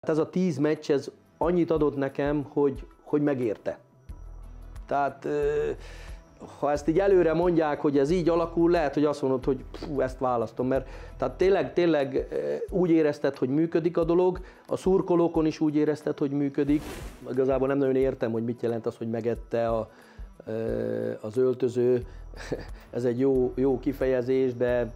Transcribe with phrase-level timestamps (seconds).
[0.00, 3.78] Hát ez a tíz meccs, ez annyit adott nekem, hogy, hogy megérte.
[4.86, 5.28] Tehát
[6.58, 10.00] ha ezt így előre mondják, hogy ez így alakul, lehet, hogy azt mondod, hogy fú,
[10.00, 12.28] ezt választom, mert tehát tényleg, tényleg
[12.70, 16.82] úgy érezted, hogy működik a dolog, a szurkolókon is úgy érezted, hogy működik.
[17.30, 19.90] Igazából nem nagyon értem, hogy mit jelent az, hogy megette a,
[21.20, 22.06] az öltöző.
[22.90, 24.92] Ez egy jó, jó kifejezés, de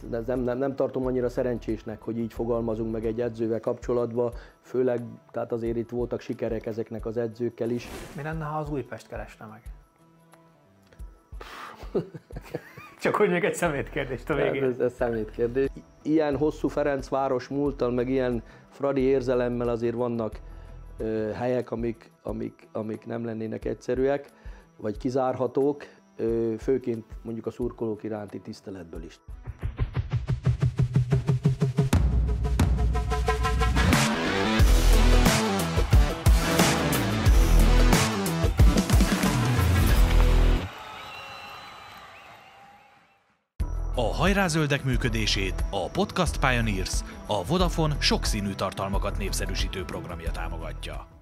[0.00, 5.00] de nem, nem, nem tartom annyira szerencsésnek, hogy így fogalmazunk meg egy edzővel kapcsolatban, főleg,
[5.30, 7.88] tehát azért itt voltak sikerek ezeknek az edzőkkel is.
[8.16, 9.62] Mi lenne, ha az Újpest keresne meg?
[13.00, 14.62] Csak hogy még egy szemétkérdést a végén.
[14.62, 15.68] Ez, ez szemétkérdés.
[16.02, 20.40] Ilyen hosszú Ferencváros múltal, meg ilyen fradi érzelemmel azért vannak
[20.98, 24.28] ö, helyek, amik, amik, amik nem lennének egyszerűek,
[24.76, 25.84] vagy kizárhatók,
[26.16, 29.20] ö, főként mondjuk a szurkolók iránti tiszteletből is.
[44.26, 51.15] Hajrázöldek működését a Podcast Pioneers, a Vodafone sokszínű tartalmakat népszerűsítő programja támogatja.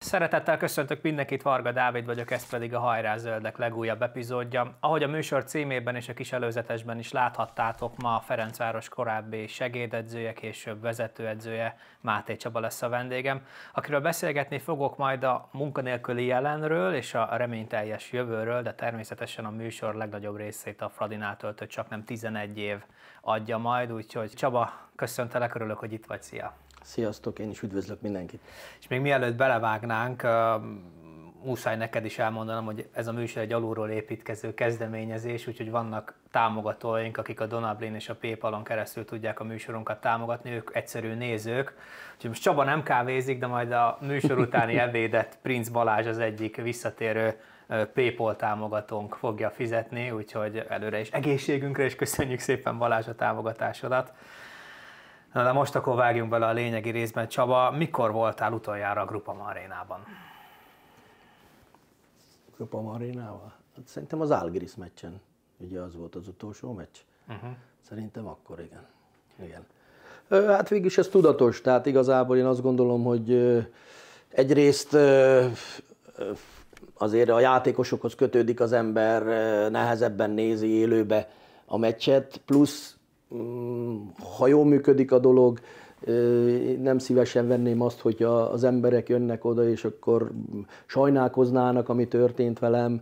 [0.00, 4.76] Szeretettel köszöntök mindenkit, Varga Dávid vagyok, ez pedig a Hajrá Zöldek legújabb epizódja.
[4.80, 10.32] Ahogy a műsor címében és a kis előzetesben is láthattátok, ma a Ferencváros korábbi segédedzője,
[10.32, 17.14] később vezetőedzője Máté Csaba lesz a vendégem, akiről beszélgetni fogok majd a munkanélküli jelenről és
[17.14, 22.58] a reményteljes jövőről, de természetesen a műsor legnagyobb részét a Fradinál töltött csak nem 11
[22.58, 22.82] év
[23.20, 26.54] adja majd, úgyhogy Csaba, köszöntelek, örülök, hogy itt vagy, szia!
[26.88, 28.40] Sziasztok, én is üdvözlök mindenkit.
[28.80, 30.26] És még mielőtt belevágnánk,
[31.44, 37.16] muszáj neked is elmondanom, hogy ez a műsor egy alulról építkező kezdeményezés, úgyhogy vannak támogatóink,
[37.16, 41.74] akik a Donablin és a Paypalon keresztül tudják a műsorunkat támogatni, ők egyszerű nézők.
[42.14, 46.56] Úgyhogy most Csaba nem kávézik, de majd a műsor utáni ebédet Prince Balázs az egyik
[46.56, 47.40] visszatérő
[47.94, 54.12] PayPal támogatónk fogja fizetni, úgyhogy előre is egészségünkre, és köszönjük szépen Balázs a támogatásodat.
[55.32, 57.28] Na de most akkor vágjunk bele a lényegi részben.
[57.28, 60.04] Csaba, mikor voltál utoljára a Grupa Marénában?
[62.56, 63.52] Grupa Marénával?
[63.76, 65.20] Hát szerintem az Algiris meccsen.
[65.56, 66.96] Ugye az volt az utolsó meccs.
[67.28, 67.50] Uh-huh.
[67.80, 68.86] Szerintem akkor, igen.
[69.42, 69.66] igen.
[70.30, 73.32] Hát végülis ez tudatos, tehát igazából én azt gondolom, hogy
[74.28, 74.96] egyrészt
[76.94, 79.22] azért a játékosokhoz kötődik az ember,
[79.70, 81.28] nehezebben nézi élőbe
[81.66, 82.97] a meccset, plusz
[84.38, 85.58] ha jól működik a dolog,
[86.82, 90.30] nem szívesen venném azt, hogy az emberek jönnek oda, és akkor
[90.86, 93.00] sajnálkoznának, ami történt velem.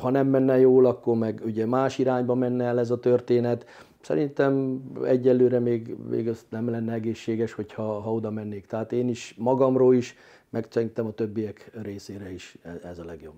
[0.00, 3.66] Ha nem menne jól, akkor meg ugye más irányba menne el ez a történet.
[4.00, 8.66] Szerintem egyelőre még, még ez nem lenne egészséges, hogyha ha oda mennék.
[8.66, 10.16] Tehát én is magamról is,
[10.54, 13.34] meg szerintem a többiek részére is e, ez a legjobb.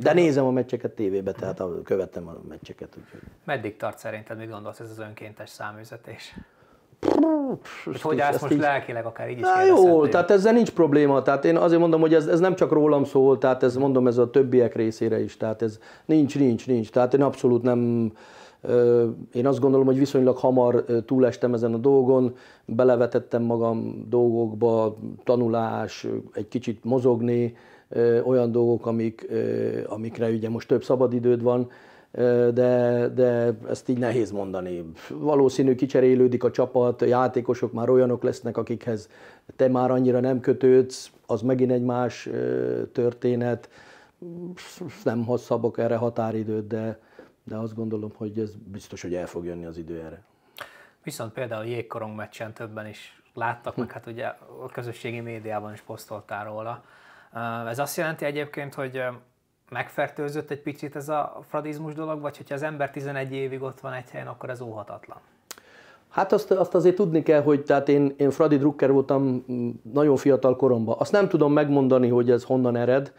[0.00, 2.96] De nézem a meccseket tévébe, tehát a, követem a meccseket.
[3.04, 3.20] Úgyhogy.
[3.44, 6.34] Meddig tart szerinted, mit gondolsz ez az önkéntes száműzetés?
[7.84, 8.58] Hogy, hogy állsz most így...
[8.58, 11.22] lelkileg, akár így is Na, Jó, tehát ezzel nincs probléma.
[11.22, 14.18] Tehát én azért mondom, hogy ez, ez nem csak rólam szól, tehát ez mondom, ez
[14.18, 15.36] a többiek részére is.
[15.36, 16.90] Tehát ez nincs, nincs, nincs.
[16.90, 18.12] Tehát én abszolút nem,
[19.32, 22.34] én azt gondolom, hogy viszonylag hamar túlestem ezen a dolgon,
[22.64, 27.56] belevetettem magam dolgokba, tanulás, egy kicsit mozogni,
[28.24, 29.26] olyan dolgok, amik,
[29.86, 31.68] amikre ugye most több szabadidőd van,
[32.54, 34.84] de, de ezt így nehéz mondani.
[35.08, 39.08] Valószínű kicserélődik a csapat, a játékosok már olyanok lesznek, akikhez
[39.56, 42.28] te már annyira nem kötődsz, az megint egy más
[42.92, 43.68] történet.
[45.04, 46.98] Nem szabok erre határidőt, de,
[47.44, 50.22] de azt gondolom, hogy ez biztos, hogy el fog jönni az idő erre.
[51.02, 54.26] Viszont például jégkorong meccsen többen is láttak, meg hát ugye
[54.62, 56.84] a közösségi médiában is posztoltál róla.
[57.68, 59.02] Ez azt jelenti egyébként, hogy
[59.70, 63.92] megfertőzött egy picit ez a fradizmus dolog, vagy hogyha az ember 11 évig ott van
[63.92, 65.18] egy helyen, akkor ez óhatatlan?
[66.08, 69.44] Hát azt, azt azért tudni kell, hogy tehát én, én Fradi Drucker voltam
[69.92, 70.96] nagyon fiatal koromban.
[70.98, 73.12] Azt nem tudom megmondani, hogy ez honnan ered,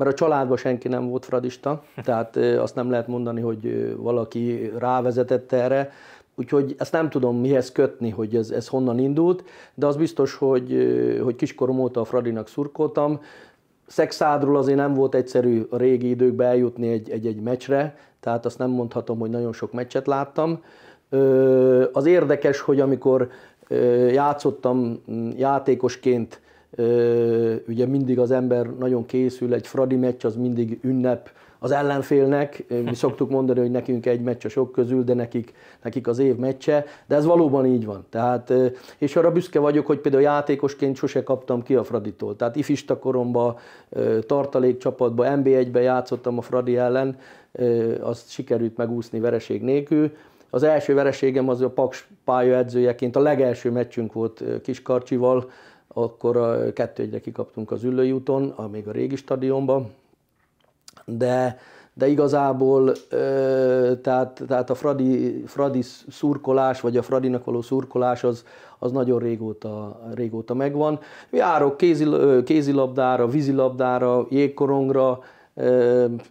[0.00, 5.56] mert a családban senki nem volt fradista, tehát azt nem lehet mondani, hogy valaki rávezetette
[5.62, 5.92] erre,
[6.34, 9.44] úgyhogy ezt nem tudom mihez kötni, hogy ez, ez honnan indult,
[9.74, 10.76] de az biztos, hogy,
[11.22, 13.20] hogy kiskorom óta a Fradinak szurkoltam,
[13.86, 18.58] Szexádról azért nem volt egyszerű a régi időkben eljutni egy, egy, egy meccsre, tehát azt
[18.58, 20.62] nem mondhatom, hogy nagyon sok meccset láttam.
[21.92, 23.28] Az érdekes, hogy amikor
[24.10, 25.00] játszottam
[25.36, 26.40] játékosként,
[27.68, 31.30] ugye mindig az ember nagyon készül, egy Fradi meccs az mindig ünnep,
[31.62, 32.64] az ellenfélnek.
[32.84, 35.52] Mi szoktuk mondani, hogy nekünk egy meccs a sok közül, de nekik,
[35.82, 38.06] nekik az év meccse, de ez valóban így van.
[38.10, 38.52] Tehát,
[38.98, 42.36] és arra büszke vagyok, hogy például játékosként sose kaptam ki a Fraditól.
[42.36, 43.56] Tehát ifista koromban,
[44.26, 47.16] tartalékcsapatban, NB1-ben játszottam a Fradi ellen,
[48.00, 50.12] azt sikerült megúszni vereség nélkül.
[50.50, 55.50] Az első vereségem az a Paks pályaedzőjeként, a legelső meccsünk volt Kiskarcsival,
[55.94, 59.90] akkor a kettő egyre kikaptunk az Üllői úton, még a régi stadionban,
[61.04, 61.58] de,
[61.94, 62.92] de igazából
[64.02, 68.44] tehát, tehát a Fradi, Fradi szurkolás, vagy a Fradinak való szurkolás az,
[68.78, 70.98] az nagyon régóta, régóta megvan.
[71.30, 75.20] Járok kézil, kézilabdára, vízilabdára, jégkorongra,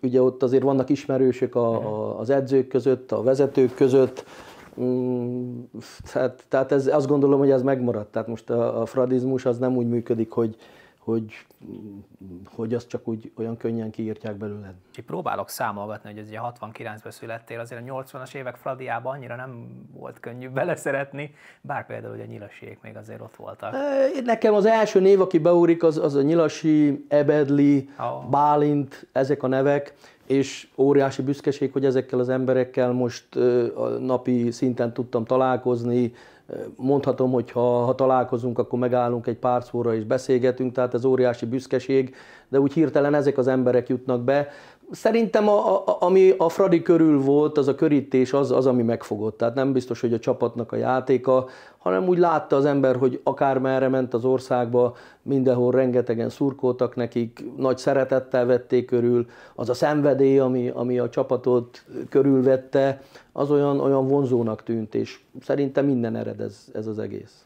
[0.01, 4.25] ugye ott azért vannak ismerősök a, a, az edzők között, a vezetők között,
[6.13, 8.11] tehát, tehát ez, azt gondolom, hogy ez megmaradt.
[8.11, 10.55] Tehát most a, a fradizmus az nem úgy működik, hogy,
[11.09, 11.45] hogy,
[12.55, 14.73] hogy azt csak úgy olyan könnyen kiírtják belőled.
[14.95, 19.67] És próbálok számolgatni, hogy ez ugye 69-ben születtél, azért a 80-as évek Fradiában annyira nem
[19.93, 23.75] volt könnyű beleszeretni, bár például ugye a nyilasiek még azért ott voltak.
[24.23, 28.29] Nekem az első név, aki beúrik, az, az a nyilasi, Ebedli, oh.
[28.29, 29.93] Bálint, ezek a nevek,
[30.25, 33.35] és óriási büszkeség, hogy ezekkel az emberekkel most
[33.75, 36.13] a napi szinten tudtam találkozni,
[36.75, 41.45] mondhatom, hogy ha, ha találkozunk, akkor megállunk egy pár szóra és beszélgetünk, tehát ez óriási
[41.45, 42.15] büszkeség,
[42.47, 44.47] de úgy hirtelen ezek az emberek jutnak be.
[44.91, 49.37] Szerintem a, a, ami a Fradi körül volt, az a körítés az, az, ami megfogott.
[49.37, 51.47] Tehát nem biztos, hogy a csapatnak a játéka,
[51.77, 57.77] hanem úgy látta az ember, hogy akármerre ment az országba, mindenhol rengetegen szurkoltak nekik, nagy
[57.77, 59.25] szeretettel vették körül,
[59.55, 63.01] az a szenvedély, ami, ami a csapatot körülvette,
[63.31, 67.41] az olyan, olyan vonzónak tűnt, és szerintem minden ered ez, ez az egész.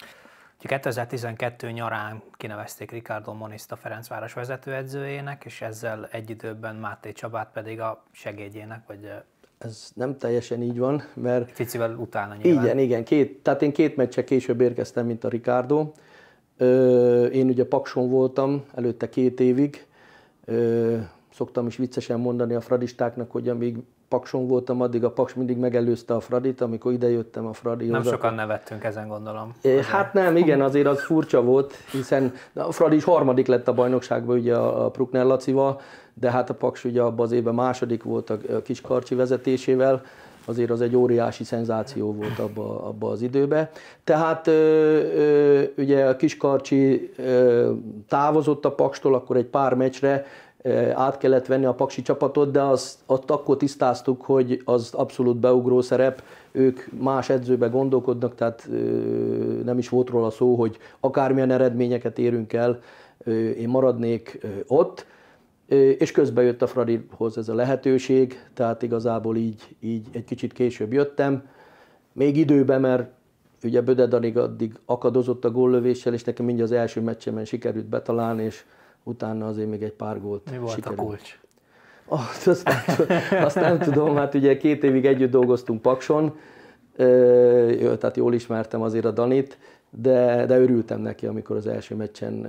[0.68, 7.80] 2012 nyarán kinevezték Ricardo Moniszt a Ferencváros vezetőedzőjének, és ezzel egy időben Máté Csabát pedig
[7.80, 9.12] a segédjének, vagy
[9.58, 11.52] ez nem teljesen így van, mert...
[11.52, 12.64] Ficivel utána nyilván.
[12.64, 13.04] Igen, igen.
[13.04, 15.92] Két, tehát én két meccse később érkeztem, mint a Ricardo.
[17.32, 19.86] Én ugye Pakson voltam előtte két évig.
[21.34, 23.78] Szoktam is viccesen mondani a fradistáknak, hogy amíg
[24.14, 27.86] Pakson voltam, addig a Paks mindig megelőzte a Fradit, amikor idejöttem a Fradi.
[27.86, 29.54] Nem sokan nevettünk ezen, gondolom.
[29.62, 33.74] É, hát nem, igen, azért az furcsa volt, hiszen a Fradi is harmadik lett a
[33.74, 35.82] bajnokságban ugye a Prukner Lacival,
[36.14, 40.02] de hát a Paks ugye abban az évben második volt a kis Karcsi vezetésével,
[40.46, 43.72] azért az egy óriási szenzáció volt abba, abba az időbe.
[44.04, 47.72] Tehát ö, ö, ugye a Kiskarcsi ö,
[48.08, 50.26] távozott a Pakstól, akkor egy pár meccsre
[50.94, 55.82] át kellett venni a Paksi csapatot, de azt, azt akkor tisztáztuk, hogy az abszolút beugró
[55.82, 58.70] szerep, ők más edzőbe gondolkodnak, tehát
[59.64, 62.80] nem is volt róla szó, hogy akármilyen eredményeket érünk el,
[63.58, 65.06] én maradnék ott,
[65.98, 70.94] és közben jött a Fradihoz ez a lehetőség, tehát igazából így, így egy kicsit később
[70.94, 71.44] jöttem,
[72.14, 73.12] még időben, mert
[73.64, 78.64] ugye Bödedanig addig akadozott a góllövéssel, és nekem mindjárt az első meccsemen sikerült betalálni, és
[79.04, 81.00] utána azért még egy pár gólt Mi volt sikerült.
[81.00, 81.40] a kulcs?
[82.06, 86.38] Azt, azt, nem, azt nem tudom, hát ugye két évig együtt dolgoztunk Pakson,
[86.96, 89.58] tehát jól ismertem azért a Danit,
[89.90, 92.46] de, de örültem neki, amikor az első meccsen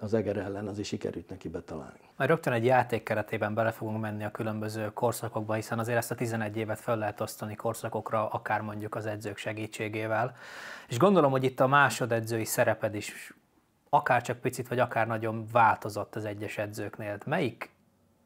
[0.00, 1.98] az Eger ellen azért sikerült neki betalálni.
[2.16, 6.14] Majd rögtön egy játék keretében bele fogunk menni a különböző korszakokba, hiszen azért ezt a
[6.14, 10.36] 11 évet fel lehet osztani korszakokra, akár mondjuk az edzők segítségével.
[10.88, 13.34] És gondolom, hogy itt a másodedzői szereped is
[13.88, 17.18] akár csak picit, vagy akár nagyon változott az egyes edzőknél.
[17.26, 17.70] Melyik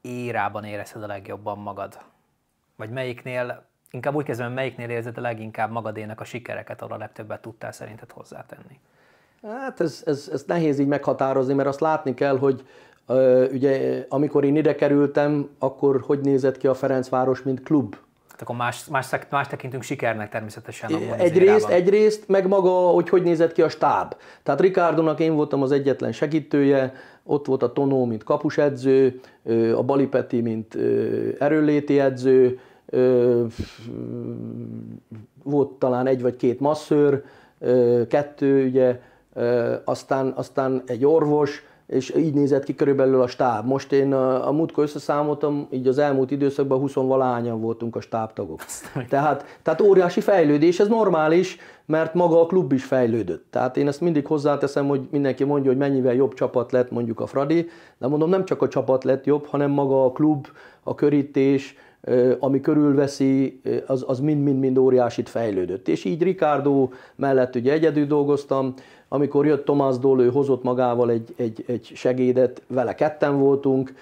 [0.01, 1.99] érában érezted a legjobban magad?
[2.77, 7.41] Vagy melyiknél, inkább úgy kezdem, melyiknél érzed a leginkább magadének a sikereket, ahol a legtöbbet
[7.41, 8.81] tudtál szerinted hozzátenni?
[9.43, 12.67] Hát ez, ez, ez nehéz így meghatározni, mert azt látni kell, hogy
[13.07, 17.97] uh, ugye amikor én ide kerültem, akkor hogy nézett ki a Ferencváros, mint klub?
[18.43, 20.91] Akkor más, más, más tekintünk sikernek természetesen.
[21.19, 24.15] Egyrészt, egyrészt, meg maga, hogy hogy nézett ki a stáb.
[24.43, 26.95] Tehát Rikárdónak én voltam az egyetlen segítője,
[27.25, 29.21] ott volt a Tonó, mint kapusedző,
[29.77, 30.79] a Balipeti, mint
[31.39, 32.61] erőléti edző,
[35.43, 37.23] volt talán egy vagy két masszőr,
[38.09, 39.01] kettő, ugye,
[39.85, 43.67] aztán, aztán egy orvos, és így nézett ki körülbelül a stáb.
[43.67, 48.61] Most én a, a múltkor összeszámoltam, így az elmúlt időszakban 20 valahányan voltunk a stábtagok.
[49.09, 51.57] Tehát, tehát óriási fejlődés, ez normális,
[51.87, 53.47] mert maga a klub is fejlődött.
[53.51, 57.27] Tehát én ezt mindig hozzáteszem, hogy mindenki mondja, hogy mennyivel jobb csapat lett mondjuk a
[57.27, 57.69] Fradi,
[57.99, 60.47] de mondom, nem csak a csapat lett jobb, hanem maga a klub,
[60.83, 61.77] a körítés,
[62.39, 65.89] ami körülveszi, az, az mind-mind-mind óriásit fejlődött.
[65.89, 68.75] És így Ricardo mellett ugye egyedül dolgoztam,
[69.13, 73.95] amikor jött Tomás Dól, hozott magával egy, egy, egy segédet, vele ketten voltunk,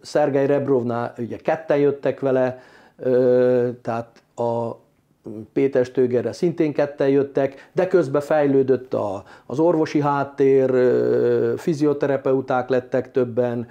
[0.00, 2.62] Szergej Rebrovnál ugye ketten jöttek vele,
[3.82, 4.76] tehát a
[5.52, 10.70] Péter Stögerre szintén ketten jöttek, de közben fejlődött a, az orvosi háttér,
[11.56, 13.68] fizioterapeuták lettek többen,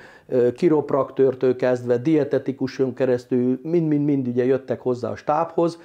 [0.55, 5.79] kiropraktőrtől kezdve, dietetikuson keresztül, mind-mind-mind ugye jöttek hozzá a stábhoz.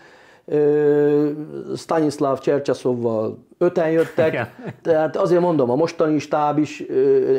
[1.76, 4.48] Stanislav Csercsaszovval öten jöttek, Igen.
[4.82, 6.80] tehát azért mondom, a mostani stáb is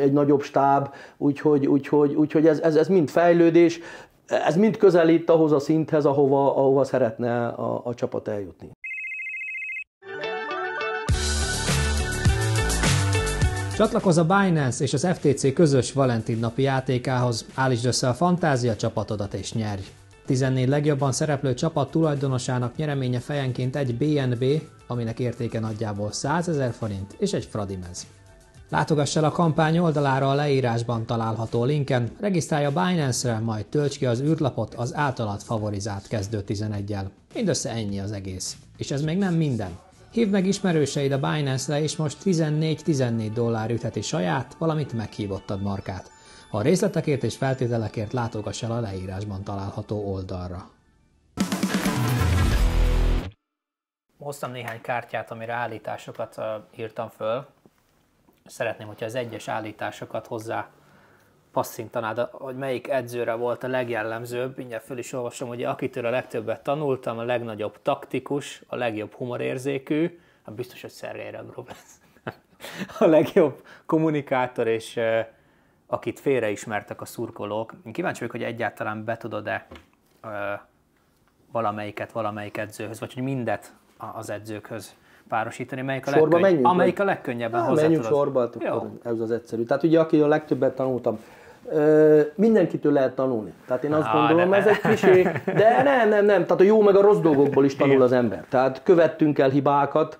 [0.00, 3.80] egy nagyobb stáb, úgyhogy, úgyhogy, úgyhogy ez, ez, ez mind fejlődés
[4.26, 8.70] ez mind közelít ahhoz a szinthez, ahova, ahova szeretne a, a csapat eljutni.
[13.76, 19.34] Csatlakozz a Binance és az FTC közös Valentin napi játékához, állítsd össze a fantázia csapatodat
[19.34, 19.82] és nyerj!
[20.26, 24.44] 14 legjobban szereplő csapat tulajdonosának nyereménye fejenként egy BNB,
[24.86, 28.06] aminek értéke nagyjából 100 ezer forint, és egy Fradimez.
[28.68, 34.06] Látogass el a kampány oldalára a leírásban található linken, regisztrálj a Binance-re, majd tölts ki
[34.06, 37.04] az űrlapot az általad favorizált kezdő 11-jel.
[37.34, 38.56] Mindössze ennyi az egész.
[38.76, 39.78] És ez még nem minden.
[40.10, 46.10] Hívd meg ismerőseid a Binance-re, és most 14-14 dollár ütheti saját, valamint meghívottad markát.
[46.56, 50.70] A részletekért és feltételekért látogass el a leírásban található oldalra.
[54.18, 56.40] Hoztam néhány kártyát, amire állításokat
[56.76, 57.46] írtam föl,
[58.44, 60.68] szeretném, hogyha az egyes állításokat hozzá
[61.52, 66.62] passzintanád, hogy melyik edzőre volt a legjellemzőbb, mindjárt föl is olvasom, hogy akitől a legtöbbet
[66.62, 72.00] tanultam, a legnagyobb taktikus, a legjobb humorérzékű, hát biztos, hogy Szergei Rebrov lesz.
[72.98, 75.00] a legjobb kommunikátor, és
[75.86, 77.74] akit félreismertek a szurkolók.
[77.84, 79.66] Én kíváncsi vagyok, hogy egyáltalán be tudod-e
[80.24, 80.30] uh,
[81.52, 83.72] valamelyiket valamelyik edzőhöz, vagy hogy mindet
[84.14, 84.94] az edzőkhöz
[85.28, 86.40] párosítani, melyik a, sorba legkönny...
[86.42, 88.18] menjünk, amelyik a legkönnyebben hozzá Menjünk tudod.
[88.18, 89.64] sorba, hát ez az egyszerű.
[89.64, 91.18] Tehát ugye, aki a legtöbbet tanultam,
[92.34, 93.52] mindenkitől lehet tanulni.
[93.66, 96.42] Tehát én azt ah, gondolom, ez egy klisé, de nem, nem, nem.
[96.42, 98.44] Tehát a jó meg a rossz dolgokból is tanul az ember.
[98.48, 100.18] Tehát követtünk el hibákat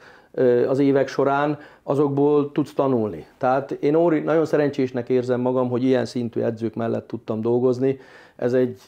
[0.69, 3.27] az évek során, azokból tudsz tanulni.
[3.39, 7.99] Tehát én óri, nagyon szerencsésnek érzem magam, hogy ilyen szintű edzők mellett tudtam dolgozni.
[8.37, 8.81] Ez egy,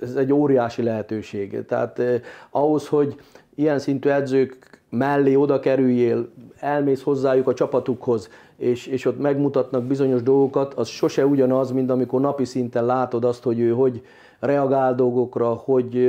[0.00, 1.64] ez egy óriási lehetőség.
[1.66, 3.14] Tehát eh, ahhoz, hogy
[3.54, 6.28] ilyen szintű edzők mellé oda kerüljél,
[6.58, 12.20] elmész hozzájuk a csapatukhoz, és, és ott megmutatnak bizonyos dolgokat, az sose ugyanaz, mint amikor
[12.20, 14.02] napi szinten látod azt, hogy ő hogy
[14.38, 16.08] reagál dolgokra, hogy,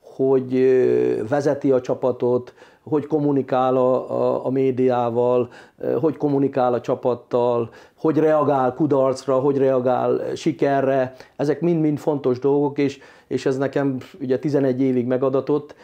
[0.00, 0.52] hogy
[1.28, 2.54] vezeti a csapatot,
[2.88, 5.48] hogy kommunikál a, a, a médiával,
[6.00, 11.14] hogy kommunikál a csapattal, hogy reagál kudarcra, hogy reagál sikerre.
[11.36, 15.74] Ezek mind-mind fontos dolgok, és, és ez nekem ugye 11 évig megadatott,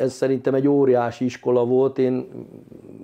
[0.00, 1.98] ez szerintem egy óriási iskola volt.
[1.98, 2.28] Én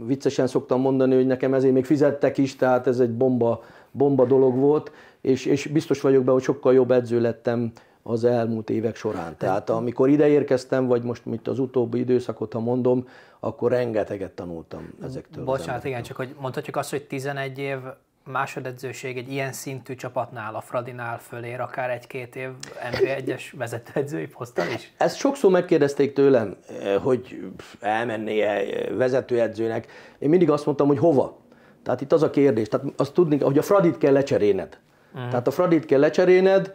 [0.06, 4.56] viccesen szoktam mondani, hogy nekem ezért még fizettek is, tehát ez egy bomba, bomba dolog
[4.56, 7.72] volt, és, és biztos vagyok benne, hogy sokkal jobb edző lettem
[8.06, 9.36] az elmúlt évek során.
[9.36, 13.08] Tehát amikor ide érkeztem, vagy most mit az utóbbi időszakot, ha mondom,
[13.40, 15.44] akkor rengeteget tanultam ezektől.
[15.44, 17.78] Bocsánat, igen, csak hogy mondhatjuk azt, hogy 11 év
[18.24, 22.48] másodedzőség egy ilyen szintű csapatnál, a Fradinál fölér akár egy-két év
[22.92, 24.92] NB1-es vezetőedzői poszttal is?
[24.96, 26.56] Ezt sokszor megkérdezték tőlem,
[27.02, 29.86] hogy elmenné-e vezetőedzőnek.
[30.18, 31.38] Én mindig azt mondtam, hogy hova.
[31.82, 34.78] Tehát itt az a kérdés, tehát azt tudni, hogy a Fradit kell lecserélned.
[35.18, 35.28] Mm.
[35.28, 36.74] Tehát a Fradit kell lecserélned,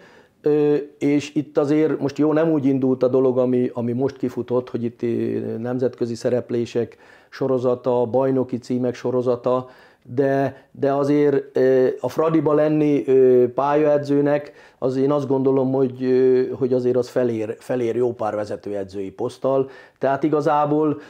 [0.98, 4.84] és itt azért most jó, nem úgy indult a dolog, ami, ami most kifutott, hogy
[4.84, 5.02] itt
[5.60, 6.98] nemzetközi szereplések
[7.30, 9.70] sorozata, bajnoki címek sorozata,
[10.16, 11.58] de, de azért
[12.00, 13.04] a Fradiba lenni
[13.56, 16.06] pályaedzőnek, az én azt gondolom, hogy,
[16.54, 19.70] hogy azért az felér, felér jó pár vezetőedzői poszttal.
[19.98, 21.02] Tehát igazából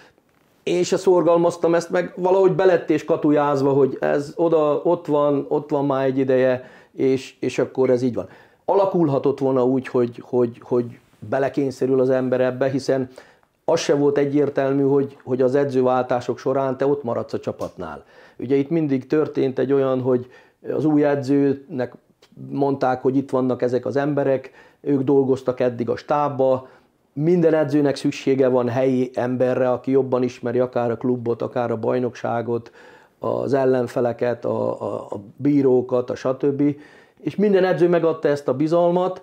[0.63, 5.69] én se szorgalmaztam ezt, meg valahogy belett és katujázva, hogy ez oda, ott van, ott
[5.69, 8.27] van már egy ideje, és, és akkor ez így van.
[8.69, 10.99] Alakulhatott volna úgy, hogy, hogy, hogy
[11.29, 13.09] belekényszerül az ember ebbe, hiszen
[13.65, 18.03] az se volt egyértelmű, hogy, hogy az edzőváltások során te ott maradsz a csapatnál.
[18.37, 20.27] Ugye itt mindig történt egy olyan, hogy
[20.73, 21.93] az új edzőnek
[22.49, 26.67] mondták, hogy itt vannak ezek az emberek, ők dolgoztak eddig a stábba,
[27.13, 32.71] minden edzőnek szüksége van helyi emberre, aki jobban ismeri akár a klubot, akár a bajnokságot,
[33.19, 36.75] az ellenfeleket, a, a, a bírókat, a stb.
[37.21, 39.21] És minden edző megadta ezt a bizalmat,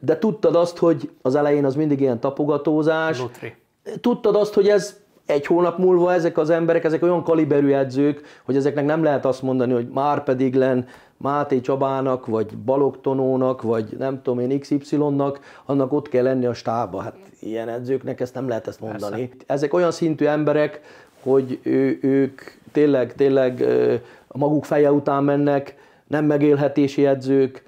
[0.00, 3.20] de tudtad azt, hogy az elején az mindig ilyen tapogatózás.
[3.20, 3.54] Lutri.
[4.00, 8.56] Tudtad azt, hogy ez egy hónap múlva ezek az emberek, ezek olyan kaliberű edzők, hogy
[8.56, 13.96] ezeknek nem lehet azt mondani, hogy már pedig len Máté Csabának, vagy Balog Tonónak, vagy
[13.98, 17.00] nem tudom én XY-nak, annak ott kell lenni a stába.
[17.00, 19.28] Hát ilyen edzőknek ezt nem lehet ezt mondani.
[19.28, 19.44] Persze.
[19.46, 20.80] Ezek olyan szintű emberek,
[21.22, 22.40] hogy ő, ők
[22.72, 23.64] tényleg, tényleg
[24.26, 25.76] a maguk feje után mennek,
[26.12, 27.62] nem megélhetési edzők.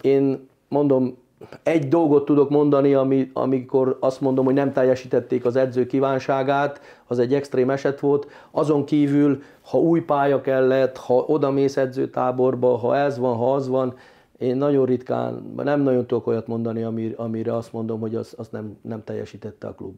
[0.00, 1.16] Én mondom,
[1.62, 7.18] egy dolgot tudok mondani, ami, amikor azt mondom, hogy nem teljesítették az edző kívánságát, az
[7.18, 8.30] egy extrém eset volt.
[8.50, 13.68] Azon kívül, ha új pálya kellett, ha oda mész edzőtáborba, ha ez van, ha az
[13.68, 13.96] van,
[14.38, 18.78] én nagyon ritkán, nem nagyon tudok olyat mondani, amire azt mondom, hogy azt, azt nem,
[18.82, 19.96] nem teljesítette a klub.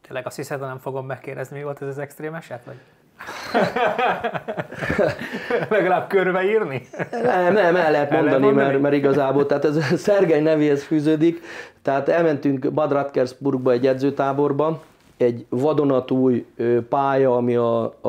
[0.00, 2.64] Tényleg azt hiszed, nem fogom megkérdezni, mi volt ez az extrém eset?
[2.64, 2.76] Vagy?
[5.68, 6.88] Legalább körbeírni?
[7.10, 8.68] Nem, nem, el lehet mondani, el mondani?
[8.68, 11.40] Mert, mert igazából, tehát ez Szergej nevéhez fűződik,
[11.82, 14.82] tehát elmentünk Bad Radkersburgba egy edzőtáborba,
[15.16, 16.46] egy vadonatúj
[16.88, 18.08] pálya, ami a, a,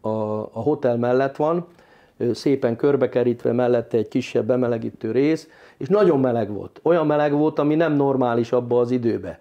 [0.00, 0.08] a,
[0.52, 1.66] a hotel mellett van,
[2.32, 6.80] szépen körbekerítve mellette egy kisebb bemelegítő rész, és nagyon meleg volt.
[6.82, 9.38] Olyan meleg volt, ami nem normális abba az időbe.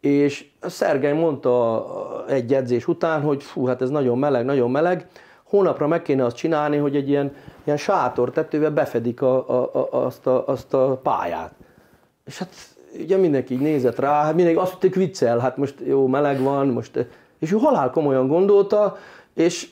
[0.00, 1.84] És Szergej mondta
[2.28, 5.06] egy edzés után, hogy fú, hát ez nagyon meleg, nagyon meleg,
[5.42, 9.88] hónapra meg kéne azt csinálni, hogy egy ilyen, ilyen sátor tetővel befedik a, a, a,
[10.04, 11.52] azt, a, azt a pályát.
[12.26, 12.48] És hát
[13.00, 16.66] ugye mindenki így nézett rá, hát mindenki azt hogy viccel, hát most jó, meleg van,
[16.68, 17.06] most...
[17.38, 18.96] És ő halál komolyan gondolta,
[19.34, 19.68] és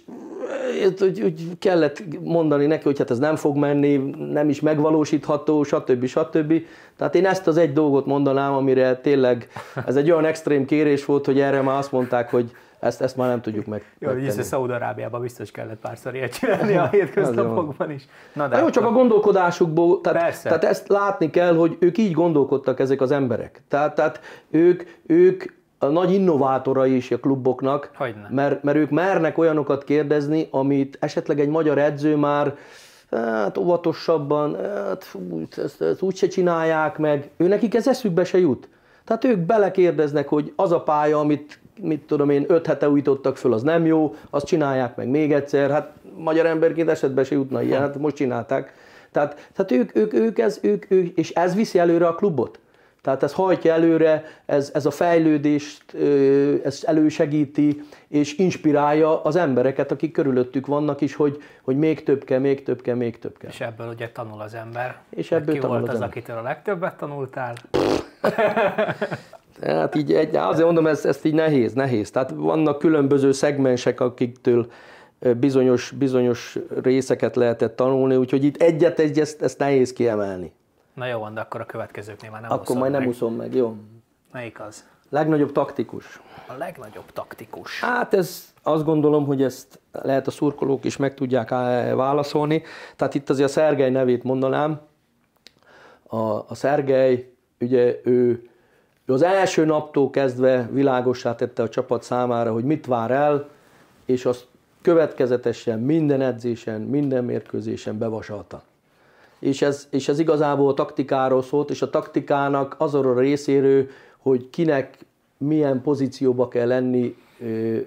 [1.01, 3.97] úgy, úgy kellett mondani neki, hogy hát ez nem fog menni,
[4.33, 6.07] nem is megvalósítható, stb.
[6.07, 6.53] stb.
[6.97, 9.49] Tehát én ezt az egy dolgot mondanám, amire tényleg
[9.87, 13.29] ez egy olyan extrém kérés volt, hogy erre már azt mondták, hogy ezt, ezt már
[13.29, 13.85] nem tudjuk meg.
[13.99, 18.09] Jó, hogy Szaúd-Arábiában biztos kellett párszor ilyet csinálni a hétköznapokban is.
[18.33, 20.43] Na, de jó, csak a gondolkodásukból, tehát, Persze.
[20.43, 23.63] tehát ezt látni kell, hogy ők így gondolkodtak ezek az emberek.
[23.69, 25.45] Tehát, tehát ők, ők
[25.79, 27.91] a nagy innovátorai is a kluboknak,
[28.31, 32.57] mert, mert ők mernek olyanokat kérdezni, amit esetleg egy magyar edző már
[33.11, 35.17] hát óvatosabban, hát,
[35.57, 38.69] ezt, ezt úgy se csinálják meg, ő nekik ez eszükbe se jut.
[39.05, 43.53] Tehát ők belekérdeznek, hogy az a pálya, amit mit tudom én, öt hete újítottak föl,
[43.53, 47.81] az nem jó, azt csinálják meg még egyszer, hát magyar emberként esetben se jutna ilyen,
[47.81, 48.75] hát most csinálták.
[49.13, 52.59] Tehát, tehát ők, ők, ők, ez, ők, ők, és ez viszi előre a klubot.
[53.07, 55.95] Tehát ez hajtja előre, ez, ez a fejlődést
[56.65, 62.39] ez elősegíti, és inspirálja az embereket, akik körülöttük vannak is, hogy, hogy még több kell,
[62.39, 63.51] még több kell, még több kell.
[63.51, 64.97] És ebből ugye tanul az ember.
[65.11, 67.55] És ebből ki tanul volt az, az, akitől a legtöbbet tanultál?
[69.63, 72.11] Hát így egy, azért mondom, ez, ezt így nehéz, nehéz.
[72.11, 74.67] Tehát vannak különböző szegmensek, akiktől
[75.37, 80.53] bizonyos, bizonyos részeket lehetett tanulni, úgyhogy itt egyet egy ezt, ezt nehéz kiemelni.
[80.97, 83.09] Na jó, de akkor a következőknél már nem Akkor majd nem meg.
[83.09, 83.77] úszom meg, jó.
[84.33, 84.85] Melyik az?
[85.09, 86.21] Legnagyobb taktikus.
[86.47, 87.81] A legnagyobb taktikus.
[87.81, 91.49] Hát ez, azt gondolom, hogy ezt lehet a szurkolók is meg tudják
[91.95, 92.63] válaszolni.
[92.97, 94.81] Tehát itt azért a Szergej nevét mondanám.
[96.07, 98.49] A, a Szergej, ugye ő,
[99.05, 103.49] ő az első naptól kezdve világossá tette a csapat számára, hogy mit vár el,
[104.05, 104.47] és azt
[104.83, 108.63] következetesen minden edzésen, minden mérkőzésen bevasalta
[109.39, 113.87] és ez, és ez igazából a taktikáról szólt, és a taktikának azon a részéről,
[114.19, 114.99] hogy kinek
[115.39, 117.17] milyen pozícióba kell lenni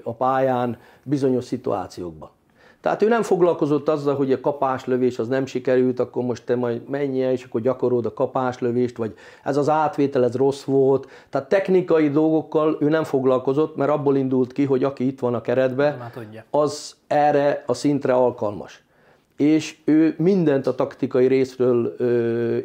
[0.04, 2.30] a pályán bizonyos szituációkban.
[2.82, 6.90] Tehát ő nem foglalkozott azzal, hogy a kapáslövés az nem sikerült, akkor most te majd
[6.90, 11.08] menj el, és akkor gyakorolod a kapáslövést, vagy ez az átvétel, ez rossz volt.
[11.30, 15.42] Tehát technikai dolgokkal ő nem foglalkozott, mert abból indult ki, hogy aki itt van a
[15.42, 16.12] keretbe,
[16.50, 18.84] az erre a szintre alkalmas
[19.40, 21.86] és ő mindent a taktikai részről,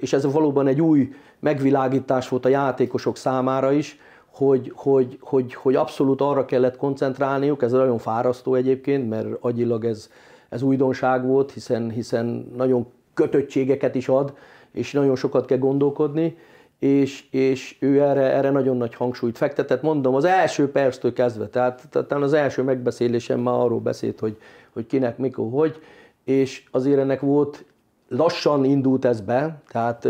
[0.00, 5.74] és ez valóban egy új megvilágítás volt a játékosok számára is, hogy, hogy, hogy, hogy
[5.74, 10.10] abszolút arra kellett koncentrálniuk, ez nagyon fárasztó egyébként, mert agyilag ez,
[10.48, 14.34] ez újdonság volt, hiszen, hiszen nagyon kötöttségeket is ad,
[14.72, 16.36] és nagyon sokat kell gondolkodni,
[16.78, 19.82] és, és ő erre, erre nagyon nagy hangsúlyt fektetett.
[19.82, 24.36] Mondom, az első perctől kezdve, tehát, tehát az első megbeszélésem már arról beszélt, hogy,
[24.72, 25.80] hogy kinek, mikor, hogy,
[26.24, 27.64] és azért ennek volt,
[28.08, 30.08] lassan indult ez be, tehát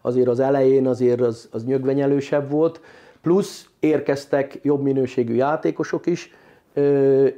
[0.00, 2.80] azért az elején azért az, az nyögvenyelősebb volt,
[3.20, 6.30] plusz érkeztek jobb minőségű játékosok is,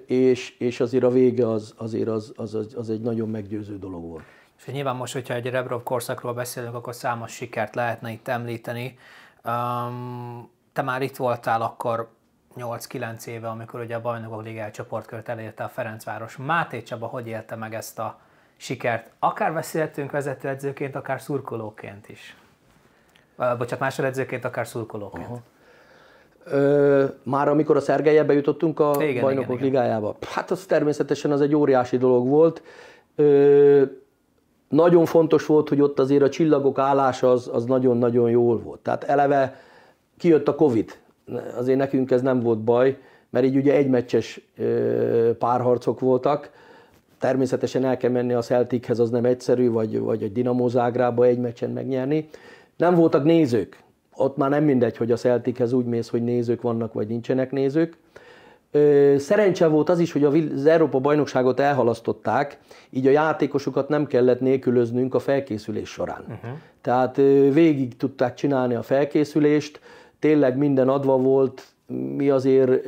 [0.07, 4.22] és, és azért a vége az, azért az, az, az, egy nagyon meggyőző dolog volt.
[4.59, 8.98] És nyilván most, hogyha egy Rebrov korszakról beszélünk, akkor számos sikert lehetne itt említeni.
[9.44, 12.13] Um, te már itt voltál akkor
[12.58, 16.36] 8-9 éve, amikor ugye a Bajnokok Ligája csoportkört elérte a Ferencváros.
[16.36, 18.18] Máté Csaba hogy élte meg ezt a
[18.56, 19.10] sikert?
[19.18, 22.36] Akár beszélhetünk vezetőedzőként, akár szurkolóként is.
[23.36, 25.26] Bocsánat, másodedzőként, akár szurkolóként.
[25.26, 25.40] Aha.
[26.44, 30.32] Ö, már amikor a Szergelyebe jutottunk a igen, Bajnokok igen, Ligájába, igen.
[30.34, 32.62] hát az természetesen az egy óriási dolog volt.
[33.14, 33.82] Ö,
[34.68, 38.80] nagyon fontos volt, hogy ott azért a csillagok állása az, az nagyon-nagyon jól volt.
[38.80, 39.60] Tehát eleve
[40.18, 40.98] kijött a Covid,
[41.56, 42.98] azért nekünk ez nem volt baj,
[43.30, 44.40] mert így ugye egymeccses
[45.38, 46.50] párharcok voltak,
[47.18, 51.38] természetesen el kell menni a Celtichez, az nem egyszerű, vagy, vagy egy Dinamo Zágrába egy
[51.38, 52.28] meccsen megnyerni.
[52.76, 53.78] Nem voltak nézők.
[54.16, 57.96] Ott már nem mindegy, hogy a Celtichez úgy mész, hogy nézők vannak, vagy nincsenek nézők.
[59.16, 62.58] Szerencse volt az is, hogy az Európa bajnokságot elhalasztották,
[62.90, 66.20] így a játékosokat nem kellett nélkülöznünk a felkészülés során.
[66.20, 66.50] Uh-huh.
[66.80, 67.16] Tehát
[67.52, 69.80] végig tudták csinálni a felkészülést,
[70.24, 71.62] tényleg minden adva volt,
[72.16, 72.87] mi azért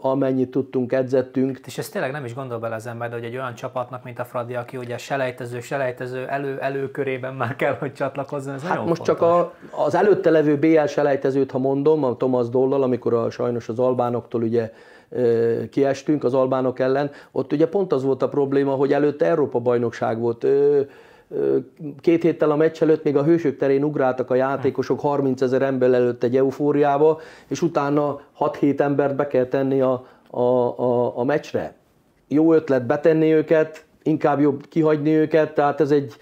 [0.00, 1.60] amennyit tudtunk, edzettünk.
[1.66, 4.18] És ezt tényleg nem is gondol bele az ember, de hogy egy olyan csapatnak, mint
[4.18, 8.86] a Fradi, aki ugye selejtező, selejtező elő, előkörében már kell, hogy csatlakozzon, ez hát most
[8.86, 9.06] fontos.
[9.06, 9.54] csak a,
[9.86, 14.42] az előtte levő BL selejtezőt, ha mondom, a Thomas Dollal, amikor a, sajnos az albánoktól
[14.42, 14.72] ugye
[15.70, 20.20] kiestünk az albánok ellen, ott ugye pont az volt a probléma, hogy előtte Európa bajnokság
[20.20, 20.46] volt
[22.00, 25.92] két héttel a meccs előtt még a hősök terén ugráltak a játékosok 30 ezer ember
[25.92, 31.74] előtt egy eufóriába, és utána 6-7 embert be kell tenni a, a, a, a meccsre.
[32.28, 36.14] Jó ötlet betenni őket, inkább jobb kihagyni őket, tehát ez egy,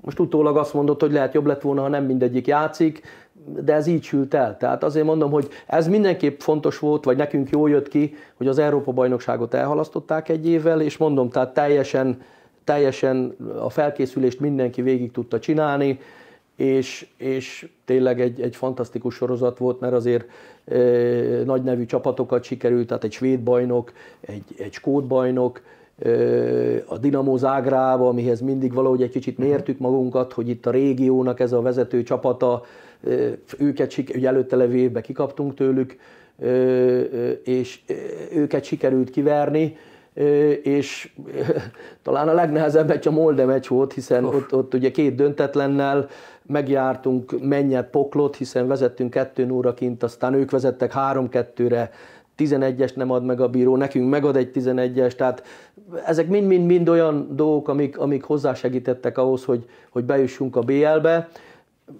[0.00, 3.02] most utólag azt mondott, hogy lehet jobb lett volna, ha nem mindegyik játszik,
[3.44, 4.56] de ez így sült el.
[4.56, 8.58] Tehát azért mondom, hogy ez mindenképp fontos volt, vagy nekünk jól jött ki, hogy az
[8.58, 12.22] Európa-bajnokságot elhalasztották egy évvel, és mondom, tehát teljesen
[12.70, 15.98] teljesen a felkészülést mindenki végig tudta csinálni,
[16.56, 20.26] és, és tényleg egy, egy fantasztikus sorozat volt, mert azért
[20.64, 20.78] e,
[21.44, 25.62] nagy nevű csapatokat sikerült, tehát egy svéd bajnok, egy, egy skót bajnok,
[26.02, 26.10] e,
[26.86, 31.52] a Dinamo Zágrába, amihez mindig valahogy egy kicsit mértük magunkat, hogy itt a régiónak ez
[31.52, 32.64] a vezető csapata,
[33.06, 33.10] e,
[33.58, 35.96] őket ugye előtte levő évben kikaptunk tőlük,
[36.42, 36.46] e,
[37.44, 37.80] és
[38.32, 39.76] őket sikerült kiverni,
[40.62, 41.12] és
[42.02, 46.08] talán a legnehezebb meccs a Molde meccs volt, hiszen ott, ott ugye két döntetlennel
[46.46, 51.90] megjártunk mennyet poklot, hiszen vezettünk 2 óra kint, aztán ők vezettek 3-2-re,
[52.38, 55.42] 11-est nem ad meg a bíró, nekünk megad egy 11-es, tehát
[56.04, 61.28] ezek mind-mind-mind olyan dolgok, amik, amik hozzásegítettek ahhoz, hogy, hogy bejussunk a BL-be.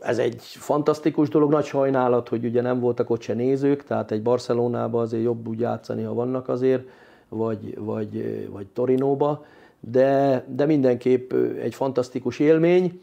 [0.01, 4.23] Ez egy fantasztikus dolog, nagy sajnálat, hogy ugye nem voltak ott se nézők, tehát egy
[4.23, 6.83] Barcelonában azért jobb úgy játszani, ha vannak azért
[7.31, 9.45] vagy, vagy, vagy Torinóba,
[9.81, 13.01] de, de mindenképp egy fantasztikus élmény.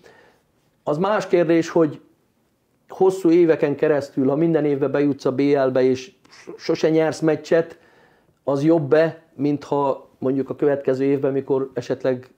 [0.84, 2.00] Az más kérdés, hogy
[2.90, 6.12] hosszú éveken keresztül, ha minden évben bejutsz a BL-be, és
[6.58, 7.80] sose nyersz meccset,
[8.44, 12.30] az jobb-e, mint ha mondjuk a következő évben, mikor esetleg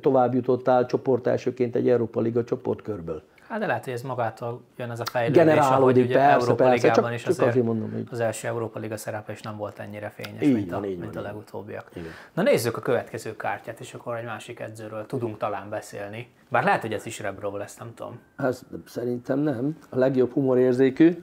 [0.00, 3.22] tovább jutottál csoportelsőként egy Európa Liga csoportkörből.
[3.48, 6.72] Hát de lehet, hogy ez magától jön ez a fejlődés, Generálódik, ahogy persze, Európa persze,
[6.86, 8.06] Ligában csak, is csak azért mondom, hogy...
[8.10, 10.98] az első Európa Liga szerepe is nem volt ennyire fényes, Így mint, van, a, így
[10.98, 11.90] mint van, a legutóbbiak.
[11.94, 12.10] Igen.
[12.32, 16.28] Na nézzük a következő kártyát, és akkor egy másik edzőről tudunk talán beszélni.
[16.48, 18.18] Bár lehet, hogy ez is Rebro lesz, nem tudom.
[18.36, 19.78] Hát szerintem nem.
[19.90, 21.22] A legjobb humorérzékű.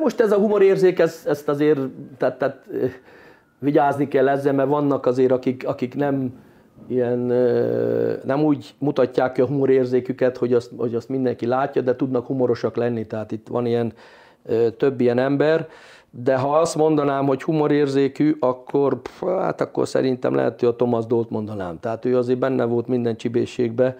[0.00, 1.80] Most ez a humorérzék, ez, ezt azért
[2.18, 2.66] tehát, tehát,
[3.58, 6.42] vigyázni kell ezzel, mert vannak azért, akik, akik nem
[6.86, 7.18] ilyen,
[8.24, 12.76] nem úgy mutatják ki a humorérzéküket, hogy azt, hogy azt mindenki látja, de tudnak humorosak
[12.76, 13.92] lenni, tehát itt van ilyen
[14.76, 15.68] több ilyen ember,
[16.10, 21.30] de ha azt mondanám, hogy humorérzékű, akkor, hát akkor szerintem lehet, hogy a Thomas Dolt
[21.30, 21.80] mondanám.
[21.80, 23.98] Tehát ő azért benne volt minden csibészségbe,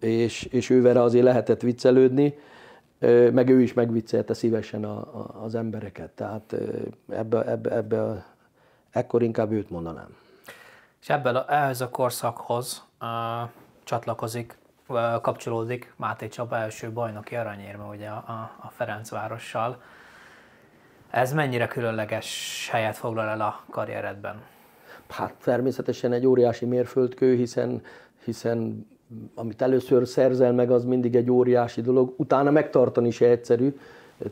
[0.00, 2.34] és, és ővele azért lehetett viccelődni,
[3.32, 6.10] meg ő is megviccelte szívesen a, a, az embereket.
[6.10, 6.56] Tehát
[7.12, 8.26] ebbe, ebbe, ebbe,
[8.90, 10.16] ekkor inkább őt mondanám.
[11.08, 13.08] És ebből a, ehhez a korszakhoz uh,
[13.84, 19.82] csatlakozik, uh, kapcsolódik Máté Csaba első bajnoki aranyérme ugye a, a, a Ferencvárossal.
[21.10, 24.42] Ez mennyire különleges helyet foglal el a karrieredben?
[25.08, 27.82] Hát természetesen egy óriási mérföldkő, hiszen,
[28.24, 28.86] hiszen
[29.34, 32.14] amit először szerzel meg, az mindig egy óriási dolog.
[32.16, 33.78] Utána megtartani se egyszerű,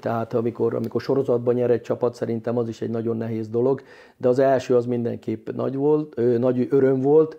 [0.01, 3.83] tehát amikor, amikor sorozatban nyer egy csapat, szerintem az is egy nagyon nehéz dolog,
[4.16, 7.37] de az első az mindenképp nagy volt, nagy öröm volt.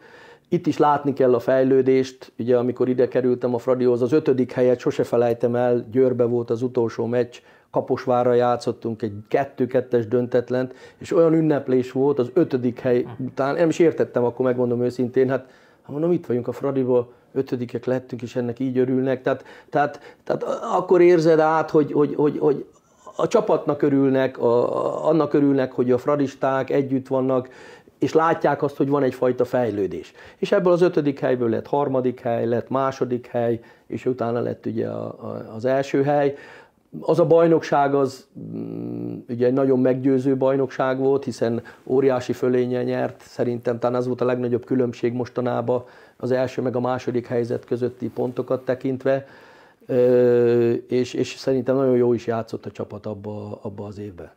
[0.49, 4.79] Itt is látni kell a fejlődést, ugye amikor ide kerültem a Fradihoz, az ötödik helyet
[4.79, 7.36] sose felejtem el, Győrbe volt az utolsó meccs,
[7.71, 13.79] Kaposvárra játszottunk egy kettő-kettes döntetlent, és olyan ünneplés volt az ötödik hely után, nem is
[13.79, 15.49] értettem, akkor megmondom őszintén, hát
[15.86, 19.21] mondom, itt vagyunk a Fradiból, ötödikek lettünk, és ennek így örülnek.
[19.21, 22.65] Tehát, tehát, tehát akkor érzed át, hogy, hogy, hogy, hogy
[23.15, 27.50] a csapatnak örülnek, a, annak örülnek, hogy a fradisták együtt vannak,
[28.00, 30.13] és látják azt, hogy van egyfajta fejlődés.
[30.38, 34.88] És ebből az ötödik helyből lett harmadik hely, lett második hely, és utána lett ugye
[34.88, 36.36] a, a, az első hely.
[37.00, 43.21] Az a bajnokság az mm, ugye egy nagyon meggyőző bajnokság volt, hiszen óriási fölénye nyert,
[43.21, 45.84] szerintem talán az volt a legnagyobb különbség mostanában
[46.17, 49.26] az első meg a második helyzet közötti pontokat tekintve,
[50.88, 54.32] és, és szerintem nagyon jó is játszott a csapat abba, abba az évben.